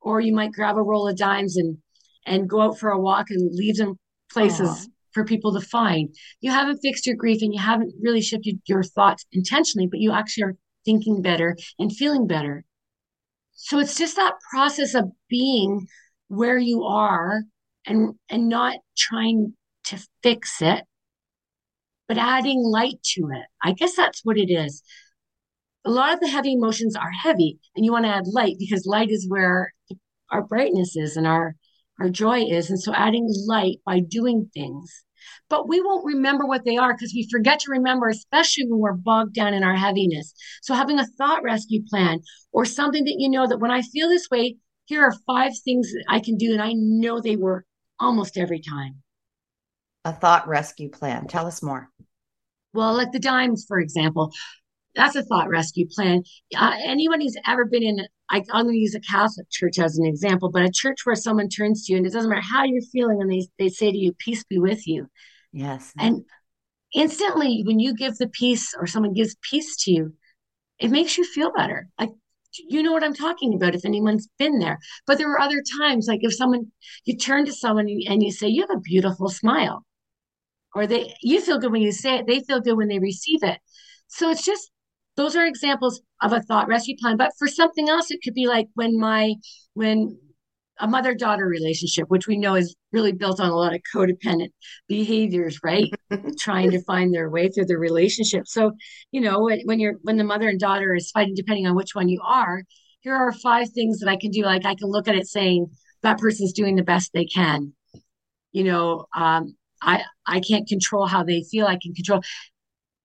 [0.02, 1.78] Or you might grab a roll of dimes and
[2.26, 3.98] and go out for a walk and leave them
[4.32, 4.88] places Aww.
[5.13, 6.16] for people to find.
[6.42, 10.12] You haven't fixed your grief and you haven't really shifted your thoughts intentionally, but you
[10.12, 12.63] actually are thinking better and feeling better.
[13.54, 15.88] So it's just that process of being
[16.28, 17.44] where you are
[17.86, 19.54] and and not trying
[19.86, 20.84] to fix it,
[22.13, 23.45] but adding light to it.
[23.63, 24.84] I guess that's what it is.
[25.84, 28.86] A lot of the heavy emotions are heavy, and you want to add light because
[28.86, 29.73] light is where
[30.30, 31.56] our brightness is and our
[31.99, 32.69] our joy is.
[32.69, 35.04] And so adding light by doing things.
[35.49, 38.93] But we won't remember what they are because we forget to remember, especially when we're
[38.93, 40.34] bogged down in our heaviness.
[40.62, 42.21] So having a thought rescue plan
[42.52, 45.91] or something that you know that when I feel this way, here are five things
[45.93, 46.54] that I can do.
[46.54, 47.65] And I know they work
[47.99, 49.02] almost every time.
[50.06, 51.28] A thought rescue plan.
[51.28, 51.89] Tell us more.
[52.74, 54.32] Well, like the dimes, for example,
[54.96, 56.24] that's a thought rescue plan.
[56.56, 59.98] Uh, anyone who's ever been in I, am going to use a Catholic church as
[59.98, 62.64] an example, but a church where someone turns to you and it doesn't matter how
[62.64, 65.08] you're feeling, and they, they say to you, Peace be with you.
[65.52, 65.94] Yes.
[66.00, 66.26] And
[66.96, 70.14] instantly, when you give the peace or someone gives peace to you,
[70.80, 71.88] it makes you feel better.
[72.00, 72.10] Like,
[72.58, 74.80] you know what I'm talking about if anyone's been there.
[75.06, 76.72] But there are other times, like if someone,
[77.06, 79.86] you turn to someone and you say, You have a beautiful smile.
[80.76, 83.44] Or they, you feel good when you say it, they feel good when they receive
[83.44, 83.60] it.
[84.08, 84.72] So it's just
[85.16, 87.18] those are examples of a thought rescue plan.
[87.18, 89.36] But for something else, it could be like when my
[89.74, 90.18] when
[90.80, 94.50] a mother daughter relationship, which we know is really built on a lot of codependent
[94.88, 95.92] behaviors, right?
[96.40, 98.48] Trying to find their way through the relationship.
[98.48, 98.72] So,
[99.12, 101.94] you know, when, when you're when the mother and daughter is fighting, depending on which
[101.94, 102.64] one you are,
[103.02, 104.44] here are five things that I can do.
[104.44, 105.68] Like I can look at it saying
[106.02, 107.74] that person's doing the best they can.
[108.52, 111.67] You know, um, I I can't control how they feel.
[111.67, 112.22] I can control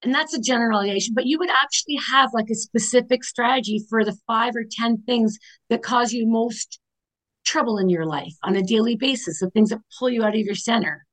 [0.02, 4.16] and that's a generalization, but you would actually have like a specific strategy for the
[4.26, 5.38] five or 10 things
[5.70, 6.78] that cause you most
[7.44, 10.40] trouble in your life on a daily basis, the things that pull you out of
[10.40, 11.04] your center,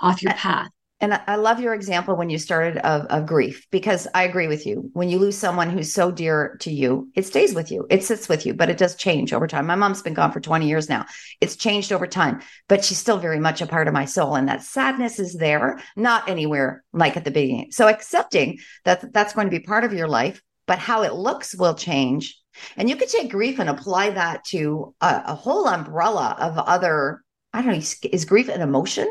[0.00, 0.70] off your path.
[1.00, 4.66] And I love your example when you started of, of grief because I agree with
[4.66, 4.90] you.
[4.94, 8.28] When you lose someone who's so dear to you, it stays with you, it sits
[8.28, 9.66] with you, but it does change over time.
[9.66, 11.06] My mom's been gone for 20 years now.
[11.40, 14.34] It's changed over time, but she's still very much a part of my soul.
[14.34, 17.70] And that sadness is there, not anywhere like at the beginning.
[17.70, 21.54] So accepting that that's going to be part of your life, but how it looks
[21.54, 22.36] will change.
[22.76, 27.22] And you could take grief and apply that to a, a whole umbrella of other
[27.52, 29.08] I don't know, is grief an emotion?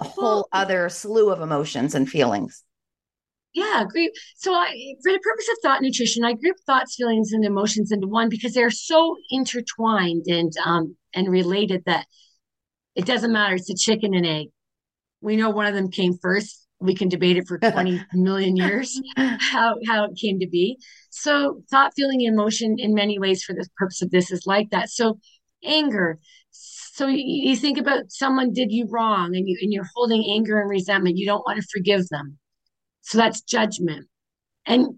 [0.00, 2.64] A whole well, other slew of emotions and feelings.
[3.52, 4.10] Yeah, grief.
[4.36, 8.06] So I for the purpose of thought nutrition, I group thoughts, feelings, and emotions into
[8.06, 12.06] one because they're so intertwined and um and related that
[12.94, 13.56] it doesn't matter.
[13.56, 14.48] It's a chicken and egg.
[15.20, 16.66] We know one of them came first.
[16.80, 20.78] We can debate it for 20 million years how how it came to be.
[21.10, 24.90] So thought, feeling, emotion in many ways for the purpose of this is like that.
[24.90, 25.18] So
[25.64, 26.18] anger.
[27.00, 30.68] So you, think about someone did you wrong and you and you're holding anger and
[30.68, 31.16] resentment.
[31.16, 32.36] You don't want to forgive them.
[33.00, 34.06] So that's judgment.
[34.66, 34.96] And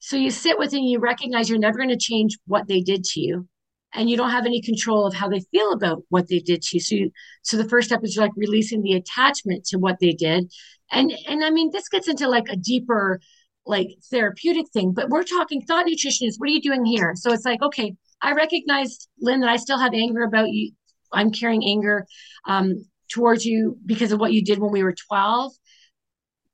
[0.00, 2.80] so you sit with it and you recognize you're never going to change what they
[2.80, 3.48] did to you.
[3.94, 6.78] And you don't have any control of how they feel about what they did to
[6.78, 6.80] you.
[6.80, 10.52] So, you, so the first step is like releasing the attachment to what they did.
[10.90, 13.20] And and I mean, this gets into like a deeper,
[13.66, 14.94] like therapeutic thing.
[14.94, 16.38] But we're talking thought nutritionists.
[16.38, 17.12] What are you doing here?
[17.14, 20.72] So it's like, okay, I recognize, Lynn, that I still have anger about you.
[21.16, 22.06] I'm carrying anger
[22.46, 25.52] um, towards you because of what you did when we were 12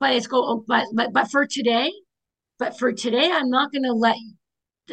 [0.00, 1.90] but it's go but but but for today
[2.58, 4.16] but for today i'm not going to let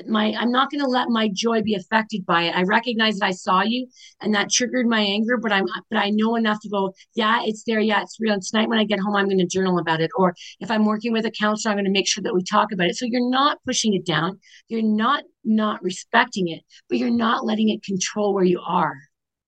[0.08, 2.55] my i'm not going to let my joy be affected by it.
[2.55, 3.88] I recognize that i saw you
[4.21, 7.63] and that triggered my anger but i'm but i know enough to go yeah it's
[7.65, 8.34] there yeah it's real.
[8.34, 10.12] And tonight when i get home i'm going to journal about it.
[10.15, 12.71] Or if i'm working with a counselor i'm going to make sure that we talk
[12.71, 12.95] about it.
[12.95, 14.39] So you're not pushing it down.
[14.67, 18.95] You're not not respecting it but you're not letting it control where you are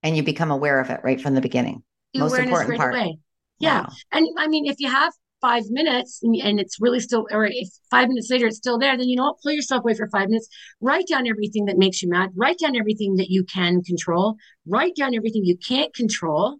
[0.04, 1.84] and you become aware of it right from the beginning
[2.14, 3.18] the most important right part away.
[3.60, 3.90] yeah wow.
[4.12, 7.68] and i mean if you have five minutes and, and, it's really still, or if
[7.90, 9.42] five minutes later it's still there, then you know what?
[9.42, 10.48] Pull yourself away for five minutes.
[10.80, 12.30] Write down everything that makes you mad.
[12.36, 14.36] Write down everything that you can control.
[14.68, 16.58] Write down everything you can't control.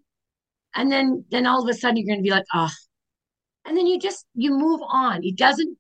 [0.76, 2.72] And then, then all of a sudden you're going to be like, oh,
[3.66, 5.24] and then you just, you move on.
[5.24, 5.78] It doesn't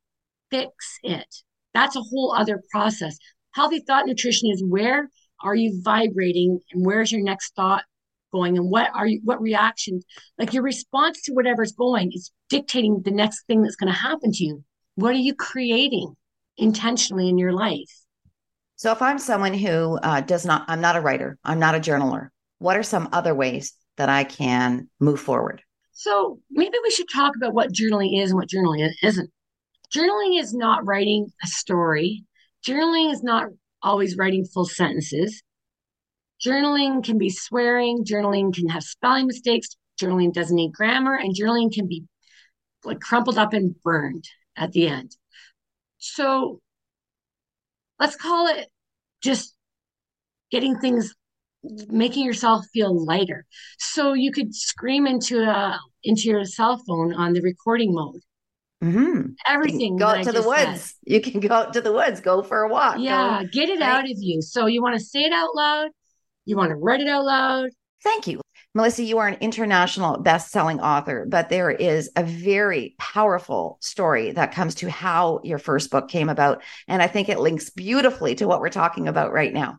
[0.52, 1.28] fix it.
[1.74, 3.18] That's a whole other process.
[3.54, 5.10] Healthy thought nutrition is where
[5.44, 6.60] are you vibrating?
[6.72, 7.84] And where's your next thought
[8.32, 8.58] going?
[8.58, 10.02] And what are you what reaction?
[10.38, 14.32] Like your response to whatever's going is dictating the next thing that's going to happen
[14.32, 14.64] to you.
[14.96, 16.16] What are you creating
[16.58, 17.92] intentionally in your life?
[18.76, 21.80] So if i'm someone who uh, does not i'm not a writer i'm not a
[21.80, 25.62] journaler what are some other ways that i can move forward?
[25.94, 29.30] So maybe we should talk about what journaling is and what journaling isn't.
[29.96, 32.24] Journaling is not writing a story.
[32.66, 33.50] Journaling is not
[33.84, 35.42] always writing full sentences.
[36.46, 41.72] Journaling can be swearing, journaling can have spelling mistakes, journaling doesn't need grammar, and journaling
[41.72, 42.04] can be
[42.84, 45.16] like crumpled up and burned at the end.
[46.00, 46.62] So
[48.00, 48.68] let's call it
[49.22, 49.56] just
[50.50, 51.14] getting things
[51.64, 53.46] making yourself feel lighter.
[53.78, 58.22] So you could scream into a into your cell phone on the recording mode
[58.82, 59.32] mm-hmm.
[59.48, 60.96] everything go out to the woods said.
[61.04, 63.80] you can go out to the woods go for a walk yeah go, get it
[63.80, 63.90] right?
[63.90, 65.92] out of you so you want to say it out loud
[66.46, 67.70] you want to write it out loud.
[68.04, 68.42] Thank you.
[68.74, 74.54] Melissa, you are an international best-selling author, but there is a very powerful story that
[74.54, 78.48] comes to how your first book came about, and I think it links beautifully to
[78.48, 79.78] what we're talking about right now.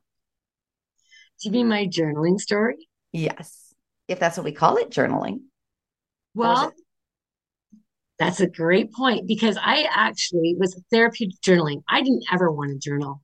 [1.40, 2.88] You mean my journaling story?
[3.12, 3.74] Yes,
[4.08, 5.40] if that's what we call it, journaling.
[6.34, 6.72] Well,
[8.18, 11.82] that's a great point because I actually was therapeutic journaling.
[11.88, 13.22] I didn't ever want to journal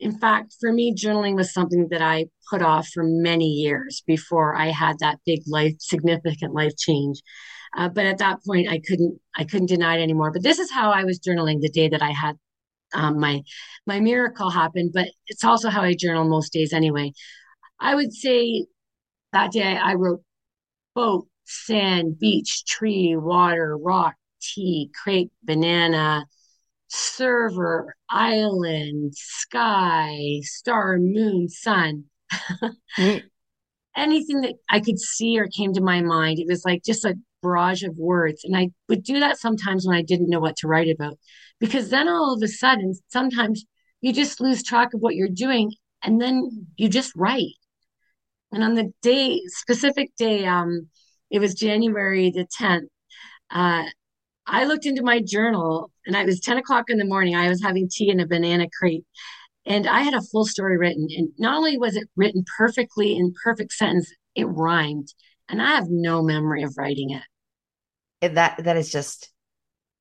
[0.00, 4.54] in fact, for me, journaling was something that I put off for many years before
[4.56, 7.20] I had that big life, significant life change.
[7.76, 10.30] Uh, but at that point, I couldn't, I couldn't deny it anymore.
[10.32, 12.36] But this is how I was journaling the day that I had
[12.94, 13.42] um, my
[13.86, 14.90] my miracle happen.
[14.92, 17.12] But it's also how I journal most days anyway.
[17.80, 18.66] I would say
[19.32, 20.22] that day I wrote
[20.94, 26.26] boat, sand, beach, tree, water, rock, tea, crepe, banana,
[26.88, 32.04] server, island, sky, star, moon, sun.
[32.98, 33.22] mm.
[33.96, 37.16] Anything that I could see or came to my mind, it was like just a
[37.42, 38.44] barrage of words.
[38.44, 41.18] And I would do that sometimes when I didn't know what to write about.
[41.60, 43.64] Because then all of a sudden, sometimes
[44.00, 45.72] you just lose track of what you're doing
[46.02, 47.54] and then you just write.
[48.52, 50.88] And on the day, specific day, um,
[51.30, 52.88] it was January the 10th.
[53.50, 53.84] Uh,
[54.48, 57.36] I looked into my journal and it was 10 o'clock in the morning.
[57.36, 59.04] I was having tea in a banana crate
[59.66, 61.06] and I had a full story written.
[61.16, 65.12] And not only was it written perfectly in perfect sentence, it rhymed.
[65.48, 68.34] And I have no memory of writing it.
[68.34, 69.30] That that is just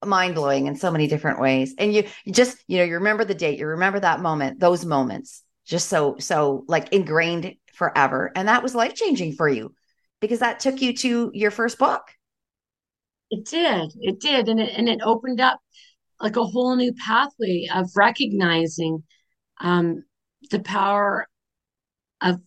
[0.05, 1.75] mind blowing in so many different ways.
[1.77, 4.85] And you, you just, you know, you remember the date, you remember that moment, those
[4.85, 8.31] moments, just so, so like ingrained forever.
[8.35, 9.73] And that was life changing for you
[10.21, 12.03] because that took you to your first book.
[13.29, 13.93] It did.
[13.99, 14.47] It did.
[14.47, 15.59] And it, and it opened up
[16.21, 19.03] like a whole new pathway of recognizing
[19.59, 20.03] um,
[20.49, 21.27] the power
[22.21, 22.39] of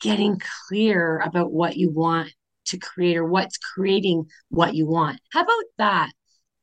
[0.00, 2.32] getting clear about what you want
[2.66, 5.20] to create or what's creating what you want.
[5.32, 6.10] How about that?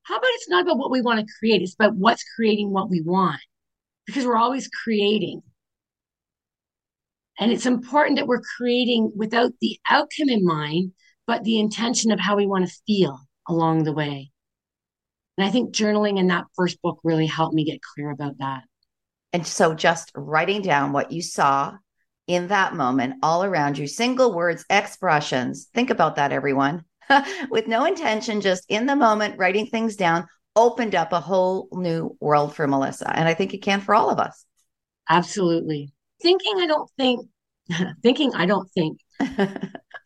[0.03, 2.89] How about it's not about what we want to create, it's about what's creating what
[2.89, 3.39] we want
[4.05, 5.41] because we're always creating.
[7.39, 10.93] And it's important that we're creating without the outcome in mind,
[11.27, 13.19] but the intention of how we want to feel
[13.49, 14.31] along the way.
[15.37, 18.63] And I think journaling in that first book really helped me get clear about that.
[19.33, 21.73] And so just writing down what you saw
[22.27, 25.67] in that moment all around you, single words, expressions.
[25.73, 26.83] Think about that, everyone.
[27.49, 32.15] With no intention, just in the moment, writing things down opened up a whole new
[32.19, 33.15] world for Melissa.
[33.15, 34.45] And I think it can for all of us.
[35.09, 35.91] Absolutely.
[36.21, 37.27] Thinking, I don't think,
[38.03, 38.99] thinking, I don't think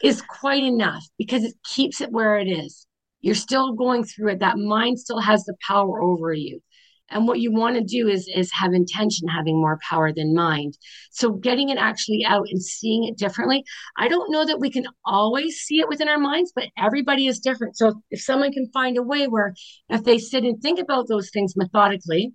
[0.03, 2.85] is quite enough because it keeps it where it is.
[3.23, 4.39] You're still going through it.
[4.41, 6.61] That mind still has the power over you.
[7.09, 10.77] And what you want to do is, is have intention having more power than mind.
[11.11, 13.63] So getting it actually out and seeing it differently.
[13.97, 17.39] I don't know that we can always see it within our minds, but everybody is
[17.39, 17.77] different.
[17.77, 19.53] So if someone can find a way where
[19.89, 22.33] if they sit and think about those things methodically,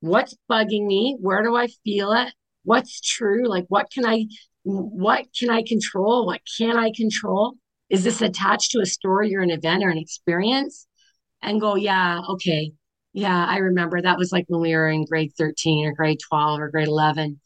[0.00, 1.16] what's bugging me?
[1.20, 2.32] Where do I feel it?
[2.64, 3.46] What's true?
[3.46, 4.26] Like what can I
[4.62, 6.26] what can I control?
[6.26, 7.54] What can I control?
[7.90, 8.30] Is this uh-huh.
[8.30, 10.86] attached to a story or an event or an experience?
[11.42, 12.72] And go, yeah, okay,
[13.12, 16.60] yeah, I remember that was like when we were in grade 13 or grade 12
[16.60, 17.40] or grade 11.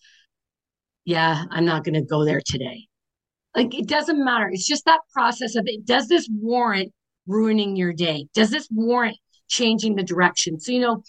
[1.04, 2.86] Yeah, I'm not going to go there today.
[3.54, 4.48] Like it doesn't matter.
[4.50, 5.86] It's just that process of it.
[5.86, 6.92] Does this warrant
[7.26, 8.26] ruining your day?
[8.34, 9.16] Does this warrant
[9.48, 10.58] changing the direction?
[10.60, 11.02] So, you know,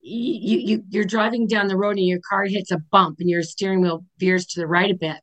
[0.00, 3.42] you, you you're driving down the road and your car hits a bump and your
[3.42, 5.18] steering wheel veers to the right a bit.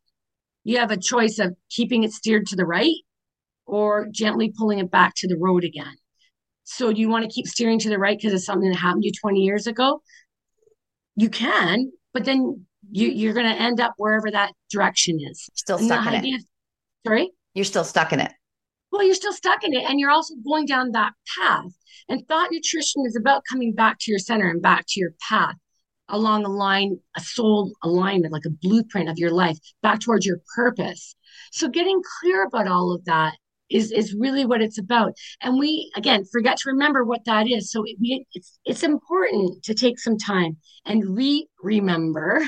[0.64, 2.96] You have a choice of keeping it steered to the right
[3.70, 5.96] or gently pulling it back to the road again.
[6.64, 9.04] So do you want to keep steering to the right because it's something that happened
[9.04, 10.02] to you 20 years ago?
[11.16, 15.50] You can, but then you, you're going to end up wherever that direction is.
[15.54, 16.44] Still stuck in idea, it.
[17.06, 17.32] Sorry?
[17.54, 18.32] You're still stuck in it.
[18.92, 19.84] Well, you're still stuck in it.
[19.90, 21.72] And you're also going down that path.
[22.08, 25.56] And thought nutrition is about coming back to your center and back to your path
[26.08, 30.40] along a line, a soul alignment, like a blueprint of your life, back towards your
[30.56, 31.16] purpose.
[31.52, 33.36] So getting clear about all of that
[33.70, 35.14] is is really what it's about.
[35.42, 37.72] And we again forget to remember what that is.
[37.72, 42.44] So we, it's it's important to take some time and re remember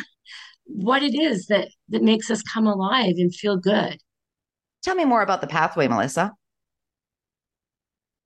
[0.66, 3.98] what it is that that makes us come alive and feel good.
[4.84, 6.32] Tell me more about the pathway melissa.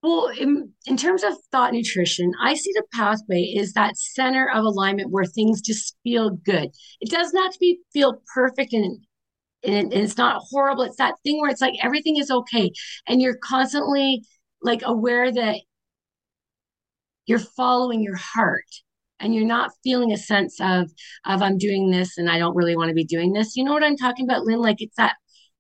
[0.06, 4.64] Well, in, in terms of thought nutrition, I see the pathway is that center of
[4.64, 6.70] alignment where things just feel good.
[7.02, 9.00] It doesn't have to be feel perfect and
[9.66, 10.84] and, it's not horrible.
[10.84, 12.72] It's that thing where it's like everything is okay.
[13.08, 14.24] And you're constantly
[14.62, 15.58] like aware that
[17.26, 18.66] you're following your heart
[19.20, 20.92] and you're not feeling a sense of
[21.26, 23.56] of I'm doing this and I don't really want to be doing this.
[23.56, 24.60] You know what I'm talking about, Lynn?
[24.60, 25.16] Like it's that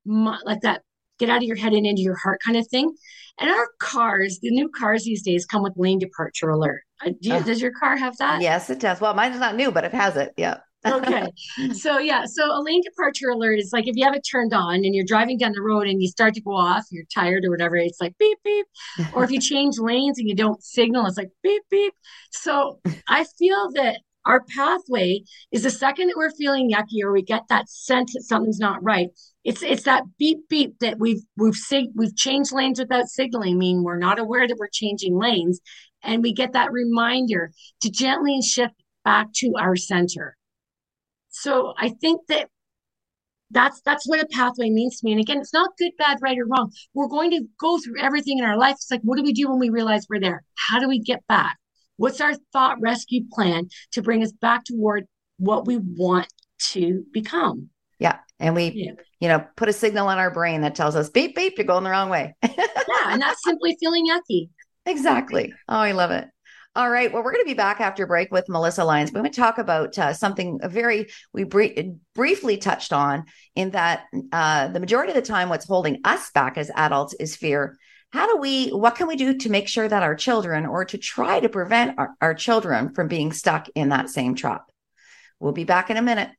[0.05, 0.81] like that
[1.17, 2.93] get out of your head and into your heart kind of thing.
[3.39, 6.81] And our cars, the new cars these days come with lane departure alert.
[7.05, 8.41] Uh, do you, does your car have that?
[8.41, 9.01] Yes, it does.
[9.01, 10.33] Well, mine is not new, but it has it.
[10.37, 11.27] Yeah okay.
[11.73, 14.75] So yeah, so a lane departure alert is like if you have it turned on
[14.75, 17.51] and you're driving down the road and you start to go off, you're tired or
[17.51, 18.65] whatever, it's like beep beep.
[19.13, 21.93] Or if you change lanes and you don't signal, it's like beep beep.
[22.31, 25.21] So I feel that our pathway
[25.51, 28.83] is the second that we're feeling yucky or we get that sense that something's not
[28.83, 29.09] right.
[29.43, 33.83] It's it's that beep beep that we've we've sig- we've changed lanes without signaling, mean
[33.83, 35.59] we're not aware that we're changing lanes,
[36.01, 38.73] and we get that reminder to gently shift
[39.03, 40.35] back to our center.
[41.35, 42.47] So I think that
[43.51, 45.11] that's that's what a pathway means to me.
[45.11, 46.71] And again, it's not good, bad, right, or wrong.
[46.93, 48.75] We're going to go through everything in our life.
[48.75, 50.43] It's like, what do we do when we realize we're there?
[50.55, 51.57] How do we get back?
[51.97, 55.05] What's our thought rescue plan to bring us back toward
[55.37, 56.27] what we want
[56.71, 57.69] to become?
[57.99, 58.19] Yeah.
[58.39, 58.91] And we, yeah.
[59.19, 61.83] you know, put a signal on our brain that tells us, beep, beep, you're going
[61.83, 62.33] the wrong way.
[62.43, 62.57] yeah.
[63.07, 64.49] And that's simply feeling yucky.
[64.85, 65.53] Exactly.
[65.67, 66.27] Oh, I love it.
[66.77, 67.11] All right.
[67.11, 69.09] Well, we're going to be back after break with Melissa Lyons.
[69.09, 73.23] We're going to talk about uh, something very we briefly touched on
[73.55, 74.03] in that
[74.33, 77.77] uh, the majority of the time, what's holding us back as adults is fear.
[78.11, 78.71] How do we?
[78.71, 81.97] What can we do to make sure that our children, or to try to prevent
[81.97, 84.69] our, our children from being stuck in that same trap?
[85.39, 86.29] We'll be back in a minute.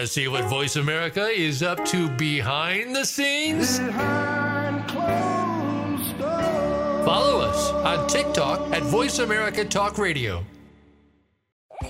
[0.00, 3.78] To see what Voice America is up to behind the scenes?
[3.78, 4.90] Behind
[7.04, 10.42] Follow us on TikTok at Voice America Talk Radio.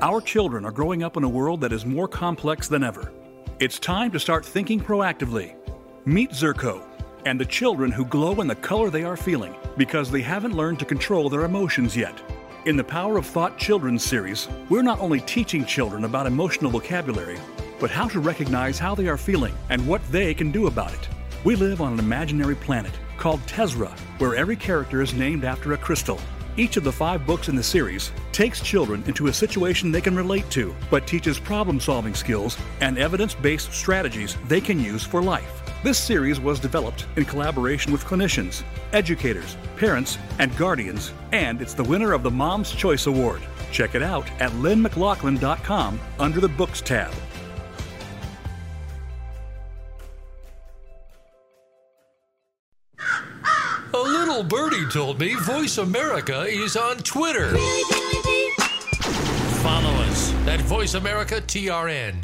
[0.00, 3.12] Our children are growing up in a world that is more complex than ever.
[3.60, 5.56] It's time to start thinking proactively.
[6.06, 6.82] Meet Zerko
[7.26, 10.78] and the children who glow in the color they are feeling because they haven't learned
[10.78, 12.18] to control their emotions yet.
[12.64, 17.36] In the Power of Thought Children's series, we're not only teaching children about emotional vocabulary,
[17.80, 21.08] but how to recognize how they are feeling and what they can do about it.
[21.42, 25.76] We live on an imaginary planet called Tezra, where every character is named after a
[25.76, 26.20] crystal.
[26.56, 30.14] Each of the five books in the series takes children into a situation they can
[30.14, 35.20] relate to, but teaches problem solving skills and evidence based strategies they can use for
[35.20, 35.61] life.
[35.82, 38.62] This series was developed in collaboration with clinicians,
[38.92, 43.40] educators, parents, and guardians, and it's the winner of the Mom's Choice Award.
[43.72, 47.12] Check it out at lynnmclaughlin.com under the Books tab.
[53.92, 57.56] A little birdie told me Voice America is on Twitter.
[59.62, 62.14] Follow us at Voice America TRN.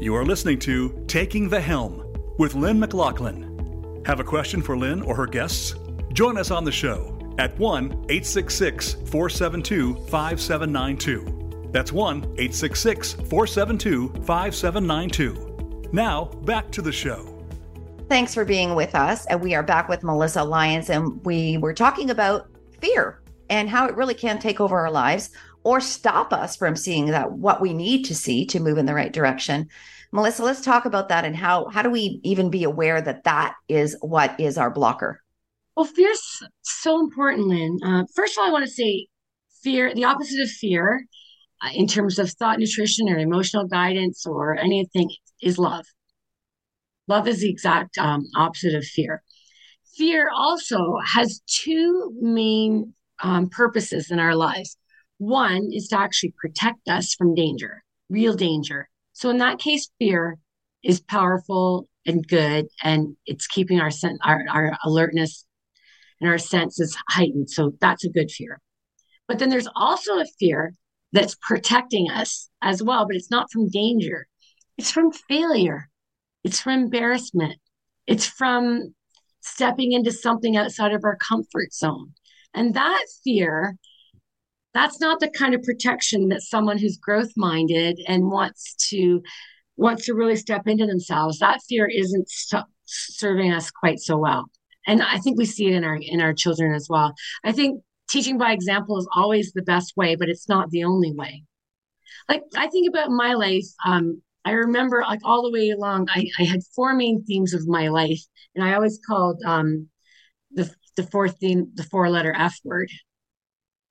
[0.00, 2.02] You are listening to Taking the Helm
[2.38, 4.02] with Lynn McLaughlin.
[4.06, 5.74] Have a question for Lynn or her guests?
[6.14, 11.68] Join us on the show at 1 866 472 5792.
[11.70, 15.90] That's 1 866 472 5792.
[15.92, 17.38] Now, back to the show.
[18.08, 19.26] Thanks for being with us.
[19.26, 22.48] And we are back with Melissa Lyons, and we were talking about
[22.80, 23.20] fear
[23.50, 25.28] and how it really can take over our lives
[25.62, 28.94] or stop us from seeing that what we need to see to move in the
[28.94, 29.68] right direction.
[30.12, 33.54] Melissa, let's talk about that and how how do we even be aware that that
[33.68, 35.22] is what is our blocker?
[35.76, 37.78] Well, fear's so important, Lynn.
[37.84, 39.06] Uh, first of all, I want to say
[39.62, 41.06] fear, the opposite of fear,
[41.62, 45.10] uh, in terms of thought nutrition or emotional guidance or anything,
[45.42, 45.84] is love.
[47.06, 49.22] Love is the exact um, opposite of fear.
[49.96, 54.76] Fear also has two main um, purposes in our lives.
[55.20, 58.88] One is to actually protect us from danger, real danger.
[59.12, 60.38] So in that case, fear
[60.82, 65.44] is powerful and good, and it's keeping our sen- our, our alertness
[66.22, 67.50] and our senses heightened.
[67.50, 68.62] So that's a good fear.
[69.28, 70.72] But then there's also a fear
[71.12, 74.26] that's protecting us as well, but it's not from danger.
[74.78, 75.90] It's from failure.
[76.44, 77.60] It's from embarrassment.
[78.06, 78.94] It's from
[79.42, 82.14] stepping into something outside of our comfort zone.
[82.54, 83.76] And that fear
[84.74, 89.22] that's not the kind of protection that someone who's growth minded and wants to
[89.76, 92.28] wants to really step into themselves that fear isn't
[92.84, 94.50] serving us quite so well.
[94.86, 97.14] And i think we see it in our in our children as well.
[97.44, 101.12] I think teaching by example is always the best way but it's not the only
[101.12, 101.44] way.
[102.28, 106.26] Like i think about my life um i remember like all the way along i,
[106.38, 108.20] I had four main themes of my life
[108.54, 109.88] and i always called um
[110.52, 112.90] the the fourth theme the four letter f word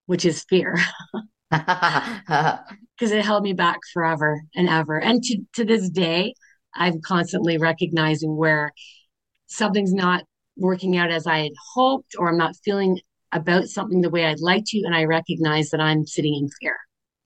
[0.09, 0.75] which is fear.
[1.51, 4.99] Because it held me back forever and ever.
[4.99, 6.33] And to, to this day,
[6.75, 8.73] I'm constantly recognizing where
[9.47, 10.25] something's not
[10.57, 12.99] working out as I had hoped, or I'm not feeling
[13.31, 14.81] about something the way I'd like to.
[14.83, 16.75] And I recognize that I'm sitting in fear.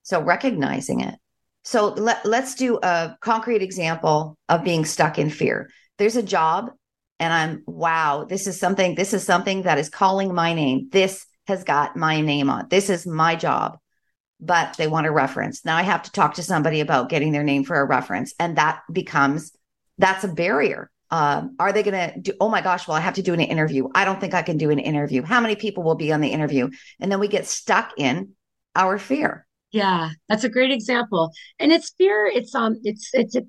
[0.04, 1.16] So recognizing it.
[1.64, 5.72] So let, let's do a concrete example of being stuck in fear.
[5.98, 6.70] There's a job
[7.20, 10.90] and I'm wow, this is something this is something that is calling my name.
[10.92, 12.68] This has got my name on.
[12.70, 13.78] This is my job,
[14.40, 15.66] but they want a reference.
[15.66, 18.58] Now I have to talk to somebody about getting their name for a reference, and
[18.58, 19.52] that becomes
[19.98, 20.90] that's a barrier.
[21.12, 22.34] Um, are they going to do?
[22.42, 22.88] Oh my gosh!
[22.88, 23.88] Well, I have to do an interview.
[23.94, 25.22] I don't think I can do an interview.
[25.22, 26.70] How many people will be on the interview?
[27.00, 28.34] And then we get stuck in
[28.76, 29.46] our fear.
[29.72, 31.32] Yeah, that's a great example.
[31.60, 32.26] And it's fear.
[32.26, 33.44] It's um, it's it's a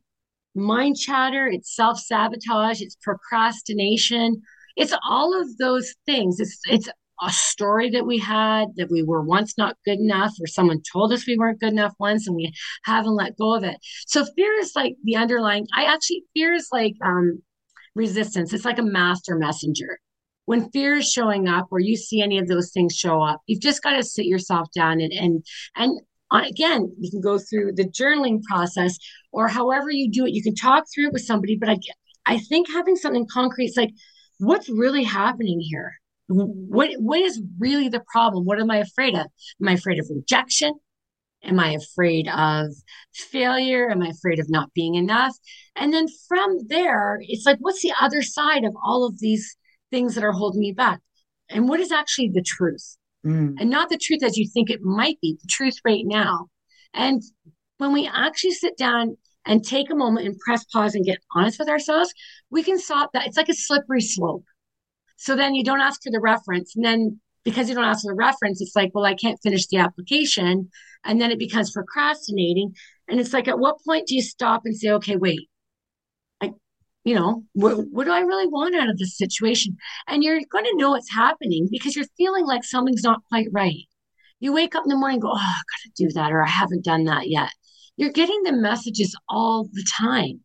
[0.55, 1.47] mind chatter.
[1.47, 2.81] It's self sabotage.
[2.81, 4.43] It's procrastination.
[4.77, 6.41] It's all of those things.
[6.41, 6.89] It's it's
[7.23, 11.13] a story that we had that we were once not good enough or someone told
[11.13, 12.53] us we weren't good enough once and we
[12.85, 13.77] haven't let go of it.
[14.07, 17.43] So fear is like the underlying i actually fear is like um
[17.95, 18.53] resistance.
[18.53, 20.01] It's like a master messenger.
[20.47, 23.63] When fear is showing up or you see any of those things show up you've
[23.63, 25.43] just got to sit yourself down and and
[25.77, 26.01] and
[26.33, 28.99] again you can go through the journaling process
[29.33, 30.35] or however you do it.
[30.35, 31.79] You can talk through it with somebody but i
[32.27, 33.91] i think having something concrete is like
[34.39, 35.93] what's really happening here
[36.29, 38.45] what what is really the problem?
[38.45, 39.27] What am i afraid of?
[39.61, 40.75] Am i afraid of rejection?
[41.43, 42.69] Am i afraid of
[43.13, 43.91] failure?
[43.91, 45.37] Am i afraid of not being enough?
[45.77, 49.57] And then from there it's like what's the other side of all of these
[49.91, 51.01] things that are holding me back?
[51.51, 52.97] And what is actually the truth?
[53.27, 53.55] Mm.
[53.59, 56.49] and not the truth as you think it might be the truth right now.
[56.93, 57.23] And
[57.79, 59.17] when we actually sit down
[59.47, 62.13] and take a moment and press pause and get honest with ourselves
[62.51, 63.27] we can stop that.
[63.27, 64.45] It's like a slippery slope
[65.17, 66.75] so then you don't ask for the reference.
[66.77, 69.67] And then because you don't ask for the reference, it's like, well, I can't finish
[69.67, 70.71] the application.
[71.05, 72.75] And then it becomes procrastinating.
[73.09, 75.49] And it's like, at what point do you stop and say, okay, wait,
[76.41, 76.53] I,
[77.05, 79.77] you know, what, what do I really want out of this situation?
[80.09, 83.87] And you're going to know it's happening because you're feeling like something's not quite right.
[84.41, 86.49] You wake up in the morning go, oh, I got to do that, or I
[86.49, 87.51] haven't done that yet.
[87.97, 90.41] You're getting the messages all the time.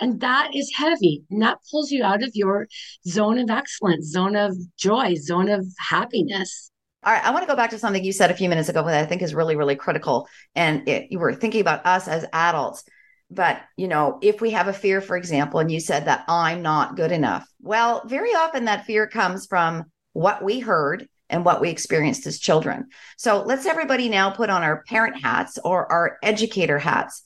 [0.00, 1.24] And that is heavy.
[1.30, 2.66] And that pulls you out of your
[3.06, 6.70] zone of excellence, zone of joy, zone of happiness.
[7.04, 8.82] All right, I want to go back to something you said a few minutes ago
[8.84, 10.26] that I think is really, really critical.
[10.54, 12.82] And it, you were thinking about us as adults.
[13.30, 16.62] But, you know, if we have a fear, for example, and you said that I'm
[16.62, 21.60] not good enough, well, very often that fear comes from what we heard and what
[21.60, 22.86] we experienced as children.
[23.16, 27.22] So let's everybody now put on our parent hats or our educator hats.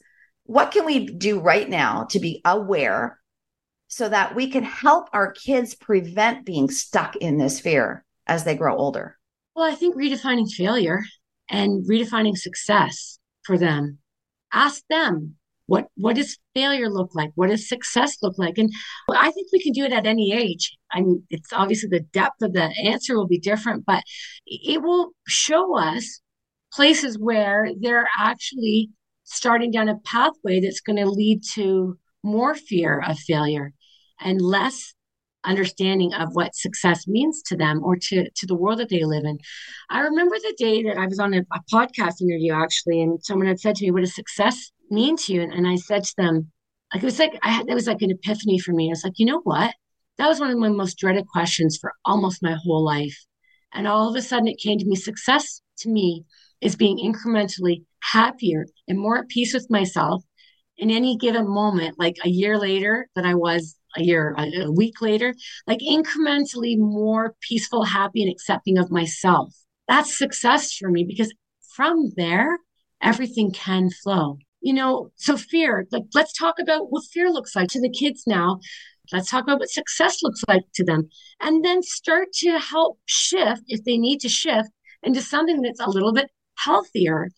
[0.49, 3.21] What can we do right now to be aware
[3.89, 8.55] so that we can help our kids prevent being stuck in this fear as they
[8.55, 9.19] grow older?
[9.55, 11.03] Well, I think redefining failure
[11.51, 13.99] and redefining success for them.
[14.51, 15.35] Ask them
[15.67, 17.31] what what does failure look like?
[17.35, 18.57] What does success look like?
[18.57, 18.73] And
[19.15, 20.79] I think we can do it at any age.
[20.91, 24.03] I mean, it's obviously the depth of the answer will be different, but
[24.47, 26.23] it will show us
[26.73, 28.89] places where they're actually
[29.29, 33.73] starting down a pathway that's going to lead to more fear of failure
[34.21, 34.95] and less
[35.45, 39.25] understanding of what success means to them or to, to the world that they live
[39.25, 39.39] in.
[39.89, 43.47] I remember the day that I was on a, a podcast interview actually, and someone
[43.47, 45.43] had said to me, What does success mean to you?
[45.43, 46.51] And, and I said to them,
[46.93, 48.89] like it was like I had it was like an epiphany for me.
[48.89, 49.75] I was like, you know what?
[50.17, 53.17] That was one of my most dreaded questions for almost my whole life.
[53.73, 56.25] And all of a sudden it came to me, success to me
[56.61, 60.25] is being incrementally happier and more at peace with myself
[60.77, 65.01] in any given moment, like a year later than I was a year, a, week
[65.01, 65.35] later,
[65.67, 69.53] like incrementally more peaceful, happy, and accepting of myself.
[69.89, 71.33] That's success for me because
[71.75, 72.59] from there,
[73.03, 74.39] everything can flow.
[74.61, 78.25] You know, so fear, like let's talk about what fear looks like to the kids
[78.27, 78.59] now.
[79.13, 81.09] Let's talk about what success looks like to them.
[81.41, 84.69] And then start to help shift if they need to shift
[85.03, 86.29] into something that's a little bit
[86.59, 87.29] healthier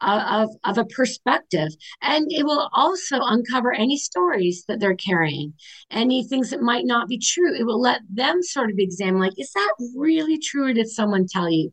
[0.00, 1.68] uh, of, of a perspective.
[2.02, 5.54] And it will also uncover any stories that they're carrying,
[5.90, 7.58] any things that might not be true.
[7.58, 11.26] It will let them sort of examine, like, is that really true or did someone
[11.28, 11.70] tell you?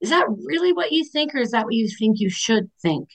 [0.00, 3.10] Is that really what you think or is that what you think you should think?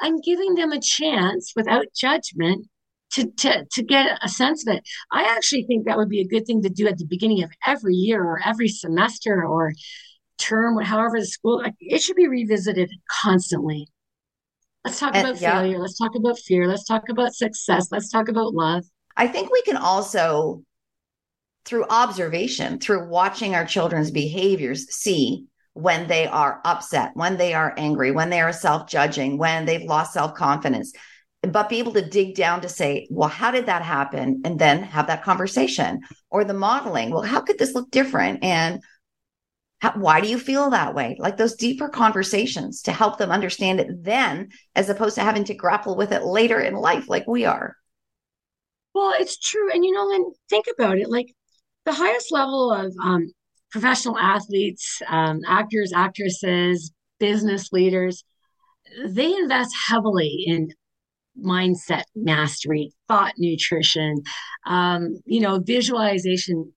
[0.00, 2.66] I'm giving them a chance without judgment
[3.12, 4.82] to, to, to get a sense of it.
[5.12, 7.52] I actually think that would be a good thing to do at the beginning of
[7.64, 9.72] every year or every semester or
[10.38, 12.90] term, however the school, it should be revisited
[13.22, 13.88] constantly.
[14.84, 15.60] Let's talk and, about yeah.
[15.60, 15.78] failure.
[15.78, 16.68] Let's talk about fear.
[16.68, 17.88] Let's talk about success.
[17.90, 18.84] Let's talk about love.
[19.16, 20.62] I think we can also,
[21.64, 27.74] through observation, through watching our children's behaviors, see when they are upset, when they are
[27.76, 30.92] angry, when they are self judging, when they've lost self confidence,
[31.42, 34.42] but be able to dig down to say, well, how did that happen?
[34.44, 37.10] And then have that conversation or the modeling.
[37.10, 38.44] Well, how could this look different?
[38.44, 38.82] And
[39.84, 41.14] how, why do you feel that way?
[41.18, 45.54] Like those deeper conversations to help them understand it then, as opposed to having to
[45.54, 47.76] grapple with it later in life, like we are.
[48.94, 49.70] Well, it's true.
[49.70, 51.34] And, you know, then think about it like
[51.84, 53.30] the highest level of um,
[53.70, 58.24] professional athletes, um, actors, actresses, business leaders,
[59.06, 60.70] they invest heavily in
[61.38, 64.22] mindset mastery, thought nutrition,
[64.64, 66.72] um, you know, visualization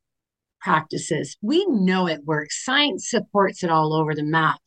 [0.61, 1.37] practices.
[1.41, 2.63] We know it works.
[2.63, 4.59] Science supports it all over the map.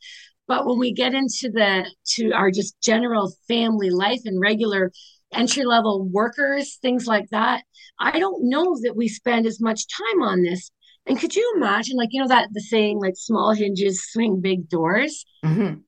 [0.47, 4.91] But when we get into the to our just general family life and regular
[5.32, 7.62] entry level workers, things like that,
[8.01, 10.70] I don't know that we spend as much time on this.
[11.07, 14.68] And could you imagine, like, you know, that the saying, like, small hinges swing big
[14.68, 15.24] doors?
[15.45, 15.80] Mm-hmm.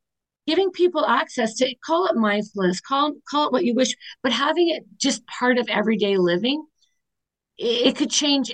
[0.47, 4.71] Giving people access to call it mindfulness, call, call it what you wish, but having
[4.71, 6.65] it just part of everyday living,
[7.59, 8.53] it, it could change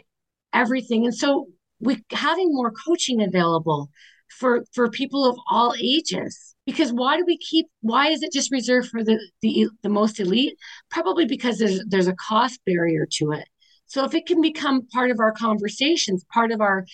[0.52, 1.04] everything.
[1.04, 1.48] And so
[1.80, 3.90] we having more coaching available
[4.28, 8.52] for for people of all ages because why do we keep why is it just
[8.52, 10.54] reserved for the the, the most elite?
[10.90, 13.44] Probably because there's there's a cost barrier to it.
[13.86, 16.84] So if it can become part of our conversations part of our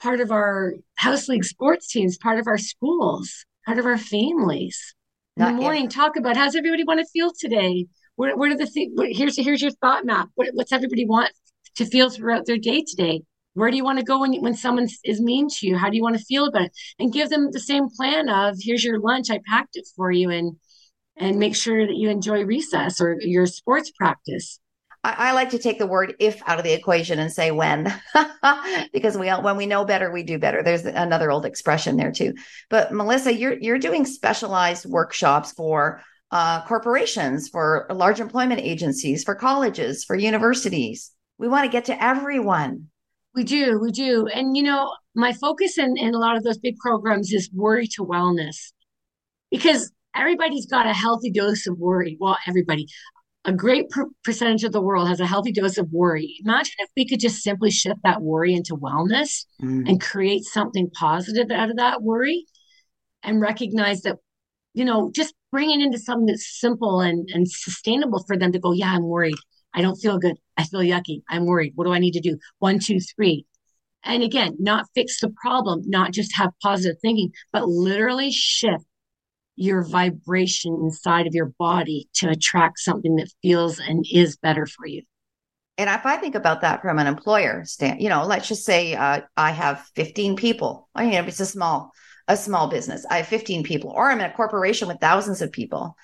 [0.00, 4.94] part of our house league sports teams part of our schools part of our families.
[5.36, 5.88] In the morning.
[5.88, 7.86] talk about how's everybody want to feel today?
[8.16, 10.28] What, what are the things here's here's your thought map.
[10.34, 11.32] What, what's everybody want
[11.76, 13.22] to feel throughout their day today
[13.54, 15.96] where do you want to go when when someone is mean to you how do
[15.96, 19.00] you want to feel about it and give them the same plan of here's your
[19.00, 20.56] lunch i packed it for you and
[21.16, 24.58] and make sure that you enjoy recess or your sports practice
[25.04, 27.92] I, I like to take the word if out of the equation and say when,
[28.92, 30.62] because we when we know better, we do better.
[30.62, 32.34] There's another old expression there too.
[32.70, 39.34] But Melissa, you're you're doing specialized workshops for uh, corporations, for large employment agencies, for
[39.34, 41.10] colleges, for universities.
[41.38, 42.88] We want to get to everyone.
[43.34, 44.26] We do, we do.
[44.26, 47.86] And, you know, my focus in, in a lot of those big programs is worry
[47.94, 48.72] to wellness
[49.50, 52.16] because everybody's got a healthy dose of worry.
[52.20, 52.86] Well, everybody,
[53.44, 56.36] a great per- percentage of the world has a healthy dose of worry.
[56.44, 59.88] Imagine if we could just simply shift that worry into wellness mm.
[59.88, 62.44] and create something positive out of that worry
[63.22, 64.18] and recognize that,
[64.74, 68.58] you know, just bring it into something that's simple and, and sustainable for them to
[68.58, 69.36] go, yeah, I'm worried.
[69.74, 70.36] I don't feel good.
[70.56, 71.22] I feel yucky.
[71.28, 71.72] I'm worried.
[71.74, 72.38] What do I need to do?
[72.58, 73.46] One, two, three.
[74.04, 78.84] And again, not fix the problem, not just have positive thinking, but literally shift
[79.54, 84.86] your vibration inside of your body to attract something that feels and is better for
[84.86, 85.02] you.
[85.78, 88.94] And if I think about that from an employer stand, you know, let's just say
[88.94, 90.88] uh, I have 15 people.
[90.94, 91.92] I mean, it's a small,
[92.28, 93.06] a small business.
[93.08, 95.96] I have 15 people, or I'm in a corporation with thousands of people.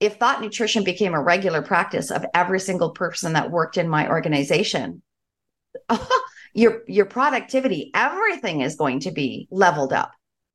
[0.00, 4.08] If thought nutrition became a regular practice of every single person that worked in my
[4.08, 5.02] organization,
[6.54, 10.12] your your productivity, everything is going to be leveled up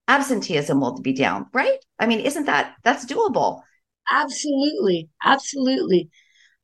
[0.08, 1.78] absenteeism will be down, right?
[2.00, 3.62] I mean, isn't that that's doable?
[4.10, 6.10] Absolutely, absolutely.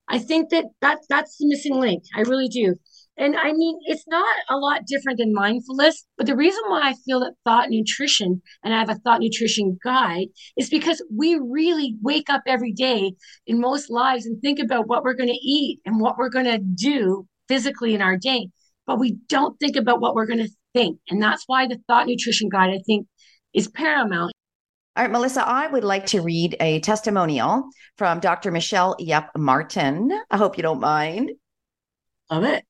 [0.07, 2.03] I think that that that's the missing link.
[2.15, 2.75] I really do.
[3.22, 6.95] And I mean, it's not a lot different than mindfulness, but the reason why I
[7.05, 11.95] feel that thought nutrition and I have a thought nutrition guide is because we really
[12.01, 13.13] wake up every day
[13.45, 16.45] in most lives and think about what we're going to eat and what we're going
[16.45, 18.49] to do physically in our day,
[18.88, 20.97] but we don't think about what we're going to think.
[21.11, 23.05] And that's why the thought nutrition guide, I think,
[23.53, 24.34] is paramount.
[24.95, 27.69] All right, Melissa, I would like to read a testimonial
[27.99, 28.49] from Dr.
[28.49, 30.09] Michelle Yep Martin.
[30.32, 31.30] I hope you don't mind.
[32.32, 32.63] Love it.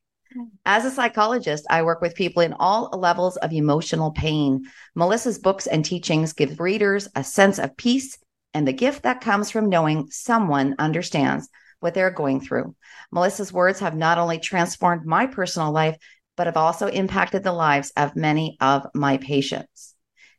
[0.66, 4.64] As a psychologist, I work with people in all levels of emotional pain.
[4.96, 8.18] Melissa's books and teachings give readers a sense of peace
[8.54, 12.76] and the gift that comes from knowing someone understands what they're going through.
[13.12, 15.98] Melissa's words have not only transformed my personal life,
[16.38, 19.96] but have also impacted the lives of many of my patients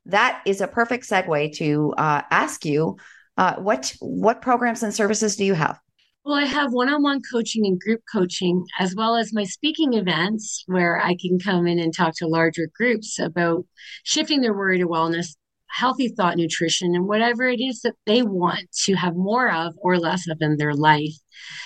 [0.06, 2.96] that is a perfect segue to uh, ask you
[3.36, 5.78] uh, what what programs and services do you have?
[6.24, 11.00] Well, I have one-on-one coaching and group coaching, as well as my speaking events where
[11.00, 13.66] I can come in and talk to larger groups about
[14.04, 15.34] shifting their worry to wellness,
[15.66, 19.98] healthy thought nutrition, and whatever it is that they want to have more of or
[19.98, 21.14] less of in their life.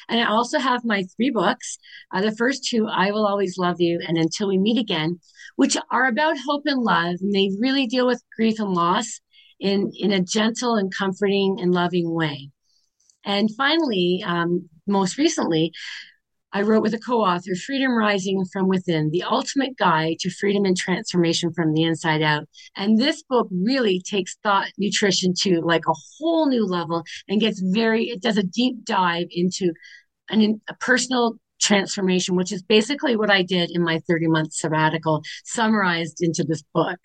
[0.09, 1.77] And I also have my three books.
[2.15, 5.21] Uh, the first two, I Will Always Love You and Until We Meet Again,
[5.57, 7.17] which are about hope and love.
[7.21, 9.21] And they really deal with grief and loss
[9.61, 12.53] in, in a gentle and comforting and loving way.
[13.27, 15.73] And finally, um, most recently,
[16.53, 20.65] I wrote with a co author, Freedom Rising from Within, the ultimate guide to freedom
[20.65, 22.45] and transformation from the inside out.
[22.77, 27.61] And this book really takes thought nutrition to like a whole new level and gets
[27.61, 29.73] very, it does a deep dive into
[30.31, 35.23] an, a personal transformation, which is basically what I did in my 30 month sabbatical,
[35.45, 36.99] summarized into this book.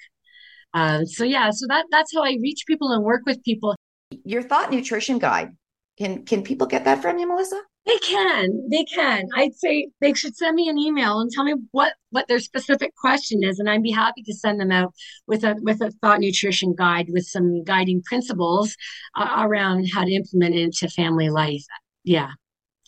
[0.73, 3.75] Uh, so yeah, so that that's how I reach people and work with people.
[4.23, 5.51] Your thought nutrition guide.
[5.97, 7.61] Can can people get that from you, Melissa?
[7.85, 8.69] They can.
[8.69, 9.27] They can.
[9.35, 12.95] I'd say they should send me an email and tell me what what their specific
[12.95, 14.93] question is, and I'd be happy to send them out
[15.27, 18.75] with a with a thought nutrition guide with some guiding principles
[19.15, 21.65] uh, around how to implement it into family life.
[22.03, 22.29] Yeah.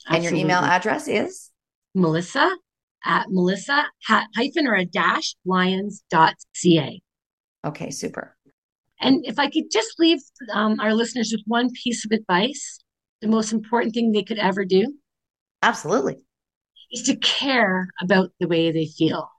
[0.05, 0.27] Absolutely.
[0.27, 1.49] And your email address is
[1.95, 2.51] Melissa
[3.05, 7.01] at Melissa hyphen or a dash lyons.ca.
[7.65, 8.35] Okay, super.
[8.99, 10.19] And if I could just leave
[10.53, 12.79] um, our listeners with one piece of advice,
[13.23, 14.93] the most important thing they could ever do?
[15.63, 16.17] Absolutely.
[16.91, 19.29] Is to care about the way they feel.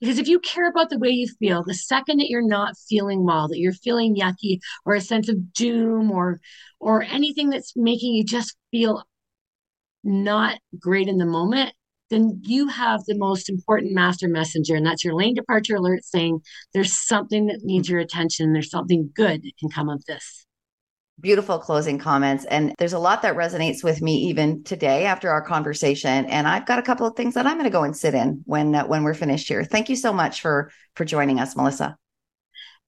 [0.00, 3.24] Because if you care about the way you feel, the second that you're not feeling
[3.24, 6.40] well, that you're feeling yucky or a sense of doom or
[6.80, 9.04] or anything that's making you just feel
[10.04, 11.72] not great in the moment,
[12.10, 16.40] then you have the most important master messenger, and that's your lane departure alert saying
[16.74, 18.52] there's something that needs your attention.
[18.52, 20.46] There's something good that can come of this
[21.20, 22.44] beautiful closing comments.
[22.44, 26.26] And there's a lot that resonates with me even today after our conversation.
[26.26, 28.42] And i've got a couple of things that i'm going to go and sit in
[28.44, 29.64] when uh, when we're finished here.
[29.64, 31.96] Thank you so much for for joining us melissa.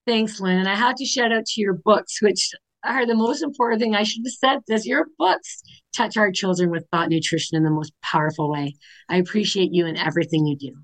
[0.05, 0.57] Thanks lynn.
[0.57, 2.51] And i have to shout out to your books which
[2.83, 5.61] are the most important thing i should have said this your books
[5.95, 8.75] touch our children with thought nutrition in the most powerful way.
[9.09, 10.75] I appreciate you and everything you do.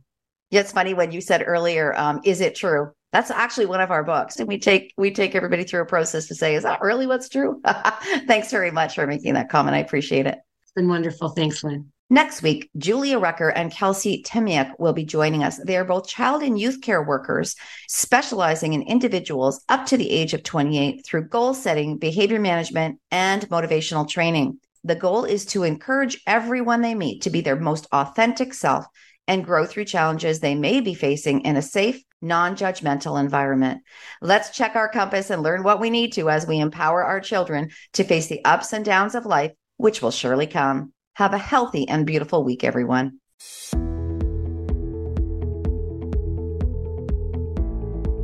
[0.49, 2.91] Yeah, it's funny when you said earlier, um, is it true?
[3.13, 4.37] That's actually one of our books.
[4.37, 7.29] And we take we take everybody through a process to say, is that really what's
[7.29, 7.61] true?
[8.27, 9.75] Thanks very much for making that comment.
[9.75, 10.37] I appreciate it.
[10.63, 11.29] It's been wonderful.
[11.29, 11.91] Thanks, Lynn.
[12.09, 15.57] Next week, Julia Rucker and Kelsey Timiak will be joining us.
[15.57, 17.57] They are both child and youth care workers
[17.89, 23.49] specializing in individuals up to the age of 28 through goal setting, behavior management, and
[23.49, 24.59] motivational training.
[24.85, 28.85] The goal is to encourage everyone they meet to be their most authentic self
[29.27, 33.81] and grow through challenges they may be facing in a safe, non judgmental environment.
[34.21, 37.69] Let's check our compass and learn what we need to as we empower our children
[37.93, 40.93] to face the ups and downs of life, which will surely come.
[41.15, 43.19] Have a healthy and beautiful week, everyone.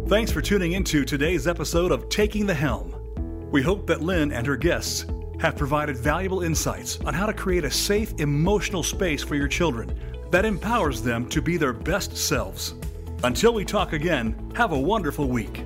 [0.08, 2.96] Thanks for tuning into today's episode of Taking the Helm.
[3.52, 5.06] We hope that Lynn and her guests
[5.40, 9.98] have provided valuable insights on how to create a safe emotional space for your children
[10.34, 12.74] that empowers them to be their best selves.
[13.24, 15.64] Until we talk again, have a wonderful week.